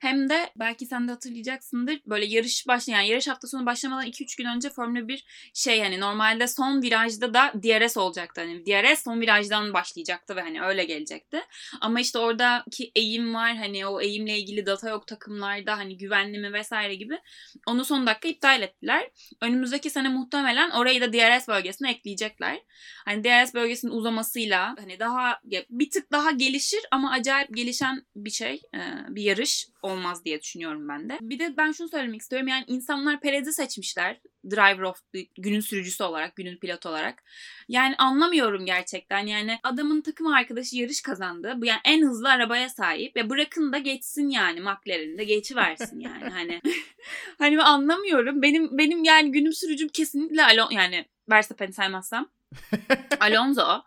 Hem 0.00 0.28
de 0.28 0.50
belki 0.56 0.86
sen 0.86 1.08
de 1.08 1.12
hatırlayacaksındır 1.12 2.00
böyle 2.06 2.24
yarış 2.24 2.66
başlayan 2.68 2.94
yani 3.00 3.08
yarış 3.08 3.28
hafta 3.28 3.48
sonu 3.48 3.66
başlamadan 3.66 4.06
2-3 4.06 4.38
gün 4.38 4.44
önce 4.44 4.70
Formula 4.70 5.08
1 5.08 5.24
şey 5.54 5.80
hani 5.82 6.00
normalde 6.00 6.48
son 6.48 6.82
virajda 6.82 7.34
da 7.34 7.52
DRS 7.62 7.96
olacaktı. 7.96 8.40
Hani 8.40 8.66
DRS 8.66 9.04
son 9.04 9.20
virajdan 9.20 9.74
başlayacaktı 9.74 10.36
ve 10.36 10.40
hani 10.40 10.62
öyle 10.62 10.84
gelecekti. 10.84 11.40
Ama 11.80 12.00
işte 12.00 12.18
oradaki 12.18 12.83
eğim 12.94 13.34
var 13.34 13.56
hani 13.56 13.86
o 13.86 14.00
eğimle 14.00 14.38
ilgili 14.38 14.66
data 14.66 14.90
yok 14.90 15.06
takımlarda 15.06 15.78
hani 15.78 15.96
güvenli 15.96 16.38
mi 16.38 16.52
vesaire 16.52 16.94
gibi 16.94 17.18
onu 17.66 17.84
son 17.84 18.06
dakika 18.06 18.28
iptal 18.28 18.62
ettiler. 18.62 19.10
Önümüzdeki 19.40 19.90
sene 19.90 20.08
muhtemelen 20.08 20.70
orayı 20.70 21.00
da 21.00 21.12
DRS 21.12 21.48
bölgesine 21.48 21.90
ekleyecekler. 21.90 22.60
Hani 23.04 23.24
DRS 23.24 23.54
bölgesinin 23.54 23.92
uzamasıyla 23.92 24.74
hani 24.78 25.00
daha 25.00 25.40
bir 25.70 25.90
tık 25.90 26.12
daha 26.12 26.30
gelişir 26.30 26.80
ama 26.90 27.12
acayip 27.12 27.56
gelişen 27.56 28.06
bir 28.16 28.30
şey 28.30 28.62
bir 29.08 29.22
yarış 29.22 29.68
olmaz 29.82 30.24
diye 30.24 30.40
düşünüyorum 30.40 30.88
ben 30.88 31.08
de. 31.08 31.18
Bir 31.20 31.38
de 31.38 31.56
ben 31.56 31.72
şunu 31.72 31.88
söylemek 31.88 32.20
istiyorum 32.20 32.48
yani 32.48 32.64
insanlar 32.66 33.20
Perez'i 33.20 33.52
seçmişler 33.52 34.20
driver 34.50 34.82
of 34.82 35.12
the, 35.12 35.26
günün 35.38 35.60
sürücüsü 35.60 36.04
olarak, 36.04 36.36
günün 36.36 36.56
pilot 36.56 36.86
olarak. 36.86 37.22
Yani 37.68 37.96
anlamıyorum 37.96 38.66
gerçekten. 38.66 39.26
Yani 39.26 39.58
adamın 39.62 40.00
takım 40.00 40.26
arkadaşı 40.26 40.76
yarış 40.76 41.02
kazandı. 41.02 41.54
Bu 41.56 41.66
yani 41.66 41.80
en 41.84 42.02
hızlı 42.06 42.30
arabaya 42.30 42.68
sahip 42.68 43.16
ve 43.16 43.30
bırakın 43.30 43.72
da 43.72 43.78
geçsin 43.78 44.28
yani 44.28 44.60
McLaren'de 44.60 45.24
geçiversin 45.24 46.00
yani 46.00 46.30
hani. 46.32 46.60
hani 47.38 47.62
anlamıyorum. 47.62 48.42
Benim 48.42 48.78
benim 48.78 49.04
yani 49.04 49.32
günüm 49.32 49.52
sürücüm 49.52 49.88
kesinlikle 49.88 50.44
Alon 50.44 50.70
yani 50.70 51.04
Verstappen'i 51.30 51.72
saymazsam 51.72 52.30
Alonso. 53.20 53.82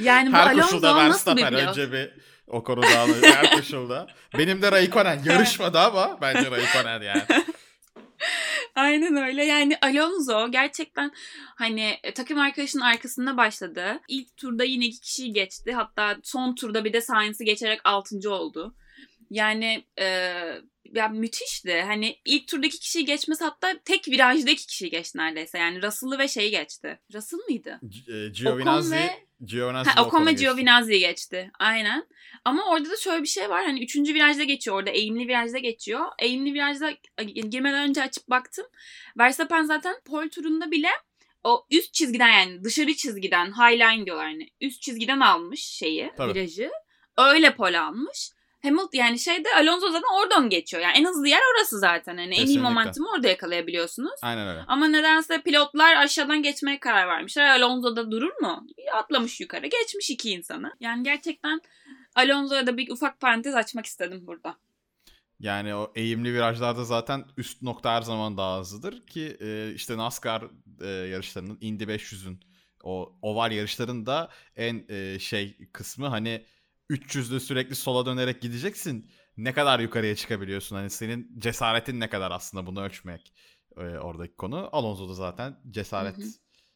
Yani 0.00 0.32
bu 0.32 0.36
Her 0.36 0.46
Alonso 0.46 0.96
nasıl 0.96 1.36
bir 1.36 1.46
pilot? 1.46 1.68
Önce 1.68 1.92
bir 1.92 2.10
o 2.46 2.64
konuda 2.64 2.86
her 3.22 3.50
koşulda. 3.50 4.06
Benim 4.38 4.62
de 4.62 4.72
Raikkonen 4.72 5.20
yarışmadı 5.24 5.78
ama 5.78 6.18
bence 6.20 6.50
Raikkonen 6.50 7.02
yani. 7.02 7.22
Aynen 8.74 9.16
öyle. 9.16 9.44
Yani 9.44 9.78
Alonso 9.82 10.50
gerçekten 10.50 11.12
hani 11.56 11.98
e, 12.02 12.14
takım 12.14 12.38
arkadaşının 12.38 12.82
arkasında 12.82 13.36
başladı. 13.36 14.00
İlk 14.08 14.36
turda 14.36 14.64
yine 14.64 14.86
iki 14.86 15.00
kişiyi 15.00 15.32
geçti. 15.32 15.72
Hatta 15.72 16.18
son 16.22 16.54
turda 16.54 16.84
bir 16.84 16.92
de 16.92 17.00
Sainz'i 17.00 17.44
geçerek 17.44 17.80
altıncı 17.84 18.30
oldu. 18.32 18.74
Yani 19.30 19.84
e, 20.00 20.06
ya 20.84 21.08
müthişti. 21.08 21.80
Hani 21.80 22.16
ilk 22.24 22.48
turdaki 22.48 22.78
kişiyi 22.78 23.04
geçmesi 23.04 23.44
hatta 23.44 23.78
tek 23.84 24.08
virajdaki 24.08 24.66
kişiyi 24.66 24.90
geçti 24.90 25.18
neredeyse. 25.18 25.58
Yani 25.58 25.82
Russell'ı 25.82 26.18
ve 26.18 26.28
şeyi 26.28 26.50
geçti. 26.50 26.98
Russell 27.14 27.38
mıydı? 27.48 27.80
G- 27.88 28.28
Giovinazzi, 28.28 28.94
Ocon 28.94 29.02
ve 29.06 29.10
Giovinazzi, 29.44 29.90
ha, 29.90 30.04
Ocon 30.06 30.26
ve 30.26 30.32
Giovinazzi'yi 30.32 31.00
geçti. 31.00 31.50
Aynen. 31.58 32.06
Ama 32.44 32.70
orada 32.70 32.90
da 32.90 32.96
şöyle 32.96 33.22
bir 33.22 33.28
şey 33.28 33.50
var. 33.50 33.64
Hani 33.64 33.84
üçüncü 33.84 34.14
virajda 34.14 34.44
geçiyor 34.44 34.76
orada. 34.76 34.90
Eğimli 34.90 35.28
virajda 35.28 35.58
geçiyor. 35.58 36.06
Eğimli 36.18 36.54
virajda 36.54 36.92
girmeden 37.50 37.88
önce 37.88 38.02
açıp 38.02 38.30
baktım. 38.30 38.66
Verstappen 39.18 39.62
zaten 39.62 39.94
pol 40.04 40.28
turunda 40.28 40.70
bile 40.70 40.88
o 41.44 41.66
üst 41.70 41.94
çizgiden 41.94 42.28
yani 42.28 42.64
dışarı 42.64 42.94
çizgiden 42.94 43.52
highline 43.52 44.06
diyorlar 44.06 44.26
hani 44.26 44.50
üst 44.60 44.82
çizgiden 44.82 45.20
almış 45.20 45.60
şeyi 45.60 46.12
Tabii. 46.16 46.34
virajı. 46.34 46.70
Öyle 47.18 47.54
pol 47.54 47.74
almış. 47.74 48.30
Hamilton 48.62 48.98
yani 48.98 49.18
şeyde 49.18 49.48
Alonso 49.56 49.88
zaten 49.88 50.22
oradan 50.22 50.50
geçiyor. 50.50 50.82
Yani 50.82 50.98
en 50.98 51.04
hızlı 51.04 51.28
yer 51.28 51.40
orası 51.54 51.78
zaten. 51.78 52.16
Hani 52.16 52.34
en 52.34 52.46
iyi 52.46 52.58
momentumu 52.58 53.08
orada 53.16 53.28
yakalayabiliyorsunuz. 53.28 54.20
Aynen 54.22 54.48
öyle. 54.48 54.60
Ama 54.68 54.88
nedense 54.88 55.42
pilotlar 55.42 55.96
aşağıdan 55.96 56.42
geçmeye 56.42 56.80
karar 56.80 57.08
vermişler. 57.08 57.46
Alonso 57.46 57.96
da 57.96 58.10
durur 58.10 58.40
mu? 58.40 58.66
Atlamış 58.94 59.40
yukarı. 59.40 59.66
Geçmiş 59.66 60.10
iki 60.10 60.30
insanı. 60.30 60.72
Yani 60.80 61.02
gerçekten 61.02 61.60
Alonso'ya 62.14 62.66
da 62.66 62.76
bir 62.76 62.90
ufak 62.90 63.20
parantez 63.20 63.54
açmak 63.54 63.86
istedim 63.86 64.26
burada. 64.26 64.56
Yani 65.40 65.74
o 65.74 65.92
eğimli 65.94 66.34
virajlarda 66.34 66.84
zaten 66.84 67.24
üst 67.36 67.62
nokta 67.62 67.94
her 67.94 68.02
zaman 68.02 68.36
daha 68.36 68.60
hızlıdır 68.60 69.06
ki 69.06 69.36
e, 69.40 69.72
işte 69.74 69.96
NASCAR 69.96 70.42
e, 70.80 70.86
yarışlarının 70.88 71.58
Indy 71.60 71.84
500'ün 71.84 72.40
o 72.82 73.18
oval 73.22 73.52
yarışlarında 73.52 74.30
en 74.56 74.84
e, 74.88 75.18
şey 75.18 75.56
kısmı 75.72 76.06
hani 76.06 76.44
300'lü 76.92 77.40
sürekli 77.40 77.74
sola 77.74 78.06
dönerek 78.06 78.42
gideceksin. 78.42 79.10
Ne 79.36 79.52
kadar 79.52 79.80
yukarıya 79.80 80.16
çıkabiliyorsun? 80.16 80.76
Hani 80.76 80.90
senin 80.90 81.38
cesaretin 81.38 82.00
ne 82.00 82.08
kadar 82.08 82.30
aslında 82.30 82.66
bunu 82.66 82.82
ölçmek 82.82 83.34
e, 83.76 83.80
oradaki 83.80 84.36
konu. 84.36 84.68
Alonso 84.72 85.08
da 85.08 85.14
zaten 85.14 85.56
cesaret 85.70 86.18
hı 86.18 86.22
hı. 86.22 86.26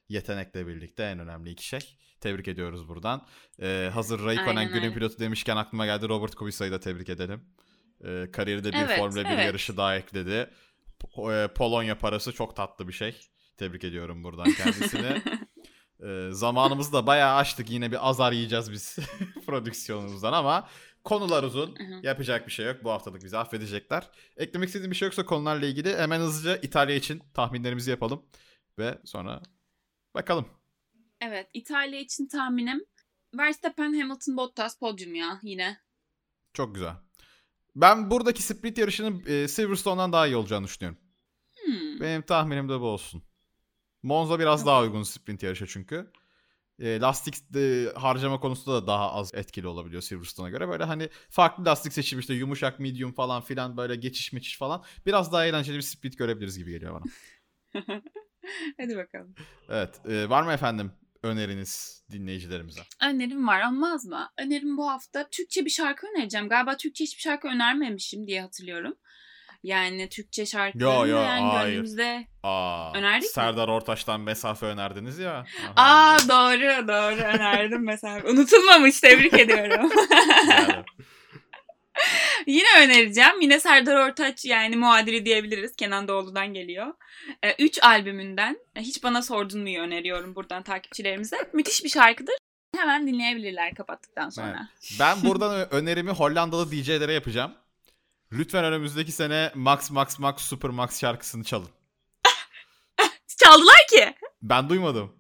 yetenekle 0.09 0.67
birlikte 0.67 1.03
en 1.03 1.19
önemli 1.19 1.51
iki 1.51 1.67
şey. 1.67 1.99
Tebrik 2.21 2.49
ediyoruz 2.49 2.89
buradan. 2.89 3.27
Ee, 3.63 3.91
hazır 3.95 4.25
Raikkonen 4.25 4.73
günün 4.73 4.93
pilotu 4.93 5.19
demişken 5.19 5.57
aklıma 5.57 5.87
geldi 5.87 6.09
Robert 6.09 6.35
Kubica'yı 6.35 6.73
da 6.73 6.81
tebrik 6.81 7.09
edelim. 7.09 7.45
Ee, 8.05 8.31
kariyerinde 8.33 8.73
bir 8.73 8.79
evet, 8.79 8.99
Formula 8.99 9.25
1 9.25 9.31
evet. 9.31 9.47
yarışı 9.47 9.77
daha 9.77 9.97
ekledi. 9.97 10.51
E, 11.33 11.49
Polonya 11.55 11.99
parası 11.99 12.33
çok 12.33 12.57
tatlı 12.57 12.89
bir 12.89 12.93
şey. 12.93 13.17
Tebrik 13.57 13.85
ediyorum 13.85 14.25
buradan 14.25 14.53
kendisine. 14.57 15.23
Ee, 16.03 16.29
zamanımızı 16.31 16.93
da 16.93 17.07
bayağı 17.07 17.37
açtık. 17.37 17.71
Yine 17.71 17.93
bir 17.93 18.09
azar 18.09 18.33
yiyeceğiz 18.33 18.73
biz 18.73 18.97
prodüksiyonumuzdan 19.47 20.33
ama 20.33 20.69
konular 21.05 21.43
uzun. 21.43 21.77
Yapacak 22.03 22.47
bir 22.47 22.53
şey 22.53 22.67
yok. 22.67 22.85
Bu 22.85 22.91
haftalık 22.91 23.25
bizi 23.25 23.39
affedecekler. 23.39 24.11
Eklemek 24.37 24.67
istediğim 24.67 24.91
bir 24.91 24.97
şey 24.97 25.07
yoksa 25.07 25.27
konularla 25.27 25.67
ilgili 25.67 25.97
hemen 25.97 26.21
hızlıca 26.21 26.57
İtalya 26.57 26.97
için 26.97 27.23
tahminlerimizi 27.35 27.91
yapalım. 27.91 28.27
Ve 28.79 28.99
sonra 29.05 29.43
bakalım. 30.15 30.49
Evet 31.21 31.49
İtalya 31.55 32.01
için 32.01 32.29
tahminim 32.29 32.85
Verstappen, 33.39 34.01
Hamilton, 34.01 34.37
Bottas 34.37 34.79
podyum 34.79 35.15
ya 35.15 35.41
yine. 35.43 35.79
Çok 36.53 36.75
güzel. 36.75 36.95
Ben 37.77 38.11
buradaki 38.11 38.43
sprint 38.43 38.79
yarışının 38.79 39.23
e, 39.27 39.49
Silverstone'dan 39.49 40.13
daha 40.13 40.27
iyi 40.27 40.37
olacağını 40.37 40.65
düşünüyorum. 40.65 40.99
Hmm. 41.65 42.01
Benim 42.01 42.23
tahminim 42.23 42.69
de 42.69 42.81
bu 42.81 42.85
olsun. 42.85 43.23
Monza 44.07 44.39
biraz 44.39 44.67
daha 44.67 44.83
uygun 44.83 45.03
sprint 45.03 45.43
yarışı 45.43 45.67
çünkü. 45.67 46.11
E, 46.79 47.01
lastik 47.01 47.35
e, 47.57 47.87
harcama 47.95 48.41
konusunda 48.41 48.83
da 48.83 48.87
daha 48.87 49.13
az 49.13 49.35
etkili 49.35 49.67
olabiliyor 49.67 50.03
Silverstone'a 50.03 50.51
göre. 50.51 50.69
Böyle 50.69 50.85
hani 50.85 51.09
farklı 51.31 51.65
lastik 51.65 51.93
seçimi 51.93 52.21
işte 52.21 52.35
yumuşak, 52.35 52.81
medium 52.81 53.13
falan 53.13 53.43
filan 53.43 53.77
böyle 53.77 53.97
geçiş 53.97 54.33
meçiş 54.33 54.59
falan. 54.59 54.85
Biraz 55.07 55.33
daha 55.33 55.47
eğlenceli 55.47 55.77
bir 55.77 55.83
sprint 55.83 56.19
görebiliriz 56.19 56.59
gibi 56.59 56.71
geliyor 56.71 56.95
bana. 56.95 57.05
Hadi 58.81 58.97
bakalım. 58.97 59.35
Evet. 59.69 60.01
e, 60.09 60.29
var 60.29 60.43
mı 60.43 60.53
efendim 60.53 60.93
öneriniz 61.23 62.05
dinleyicilerimize? 62.11 62.81
Önerim 63.03 63.47
var 63.47 63.69
olmaz 63.69 64.07
mı? 64.07 64.31
Önerim 64.39 64.77
bu 64.77 64.89
hafta 64.91 65.29
Türkçe 65.31 65.65
bir 65.65 65.71
şarkı 65.71 66.07
önereceğim. 66.07 66.49
Galiba 66.49 66.77
Türkçe 66.77 67.05
hiçbir 67.05 67.23
şarkı 67.23 67.49
önermemişim 67.49 68.27
diye 68.27 68.43
hatırlıyorum. 68.43 68.97
Yani 69.67 70.09
Türkçe 70.09 70.47
şarkı 70.47 70.79
Yo, 70.79 71.07
yo, 71.07 71.17
yani 71.17 71.47
hayır. 71.47 71.69
gönlümüzde. 71.69 72.27
Aa, 72.43 72.93
Önerdik 72.95 73.23
mi? 73.23 73.29
Serdar 73.29 73.69
Ortaç'tan 73.69 74.21
mesafe 74.21 74.67
önerdiniz 74.67 75.19
ya. 75.19 75.47
Aa 75.77 76.19
doğru 76.19 76.89
doğru 76.89 77.25
önerdim 77.25 77.85
mesela. 77.85 78.31
Unutulmamış 78.31 79.01
tebrik 79.01 79.35
ediyorum. 79.35 79.91
Yani. 80.51 80.85
Yine 82.47 82.67
önereceğim. 82.85 83.41
Yine 83.41 83.61
Serdar 83.61 84.09
Ortaç 84.09 84.45
yani 84.45 84.77
muadili 84.77 85.25
diyebiliriz. 85.25 85.77
Kenan 85.77 86.09
Doğulu'dan 86.09 86.55
geliyor. 86.55 86.87
Ee, 87.43 87.55
üç 87.59 87.83
albümünden 87.83 88.59
e, 88.77 88.81
Hiç 88.81 89.03
Bana 89.03 89.23
Sordun 89.23 89.61
mu'yu 89.61 89.81
öneriyorum 89.81 90.35
buradan 90.35 90.63
takipçilerimize. 90.63 91.37
Müthiş 91.53 91.85
bir 91.85 91.89
şarkıdır. 91.89 92.35
Hemen 92.77 93.07
dinleyebilirler 93.07 93.75
kapattıktan 93.75 94.31
sonra. 94.31 94.69
Ben 95.01 95.23
buradan 95.25 95.75
önerimi 95.75 96.11
Hollandalı 96.11 96.73
DJ'lere 96.73 97.13
yapacağım. 97.13 97.53
Lütfen 98.39 98.65
önümüzdeki 98.65 99.13
sene 99.13 99.53
Max 99.55 99.91
Max 99.91 100.19
Max 100.19 100.37
Super 100.43 100.71
Max 100.71 101.01
şarkısını 101.01 101.45
çalın. 101.45 101.69
Çaldılar 103.45 103.87
ki. 103.91 104.15
Ben 104.43 104.69
duymadım. 104.69 105.17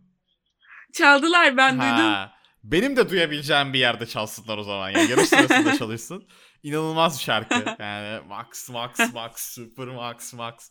Çaldılar 0.92 1.56
ben 1.56 1.72
duydum. 1.72 1.86
Ha, 1.86 2.32
Benim 2.64 2.96
de 2.96 3.10
duyabileceğim 3.10 3.72
bir 3.72 3.78
yerde 3.78 4.06
çalsınlar 4.06 4.58
o 4.58 4.62
zaman. 4.62 4.90
Yani 4.90 5.10
yarış 5.10 5.28
sırasında 5.28 5.78
çalışsın. 5.78 6.28
İnanılmaz 6.62 7.18
bir 7.18 7.24
şarkı. 7.24 7.64
Yani 7.78 8.26
Max 8.26 8.70
Max 8.70 9.12
Max 9.14 9.32
Super 9.54 9.86
Max 9.86 10.34
Max. 10.34 10.70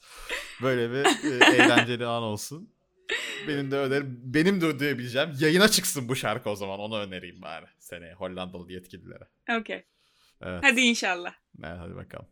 Böyle 0.62 0.91
bir 0.91 1.06
e, 1.06 1.46
eğlenceli 1.56 2.06
an 2.06 2.24
olsun. 2.24 2.74
Benim 3.48 3.72
de 3.72 3.78
önerim, 3.78 4.20
benim 4.24 4.62
de 4.62 4.80
duyabileceğim. 4.80 5.32
Yayına 5.39 5.68
çıksın 5.68 6.10
bu 6.10 6.16
şarkı 6.16 6.50
o 6.50 6.56
zaman. 6.56 6.80
Onu 6.80 7.00
önereyim 7.00 7.41
bari 7.41 7.66
seneye 7.80 8.14
Hollandalı 8.14 8.72
yetkililere. 8.72 9.28
Okey. 9.60 9.86
Evet. 10.41 10.64
Hadi 10.64 10.82
inşallah. 10.82 11.34
Evet 11.64 11.78
hadi 11.80 11.96
bakalım. 11.96 12.28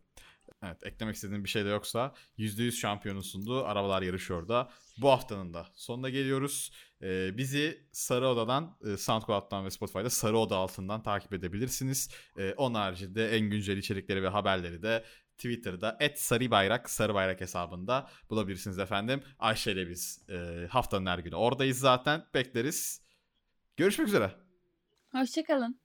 Evet 0.66 0.86
eklemek 0.86 1.14
istediğin 1.14 1.44
bir 1.44 1.48
şey 1.48 1.64
de 1.64 1.68
yoksa 1.68 2.14
%100 2.38 2.72
şampiyonun 2.72 3.20
sunduğu 3.20 3.64
arabalar 3.64 4.02
yarışıyor 4.02 4.48
da 4.48 4.70
bu 4.98 5.10
haftanın 5.10 5.54
da 5.54 5.66
sonuna 5.74 6.10
geliyoruz. 6.10 6.72
Ee, 7.02 7.36
bizi 7.36 7.88
Sarı 7.92 8.28
Oda'dan, 8.28 8.78
e, 8.84 8.96
SoundCloud'dan 8.96 9.64
ve 9.64 9.70
Spotify'da 9.70 10.10
Sarı 10.10 10.38
Oda 10.38 10.56
altından 10.56 11.02
takip 11.02 11.32
edebilirsiniz. 11.32 12.10
Ee, 12.38 12.54
onun 12.56 12.74
haricinde 12.74 13.36
en 13.36 13.50
güncel 13.50 13.76
içerikleri 13.76 14.22
ve 14.22 14.28
haberleri 14.28 14.82
de 14.82 15.04
Twitter'da 15.36 15.98
@sarıbayrak 16.16 16.90
sarı 16.90 17.14
bayrak 17.14 17.40
hesabında 17.40 18.10
bulabilirsiniz 18.30 18.78
efendim. 18.78 19.22
Ayşe 19.38 19.72
ile 19.72 19.88
biz 19.88 20.28
e, 20.28 20.66
haftanın 20.70 21.06
her 21.06 21.18
günü 21.18 21.34
oradayız 21.34 21.78
zaten. 21.78 22.24
Bekleriz. 22.34 23.02
Görüşmek 23.76 24.08
üzere. 24.08 24.32
Hoşçakalın. 25.12 25.83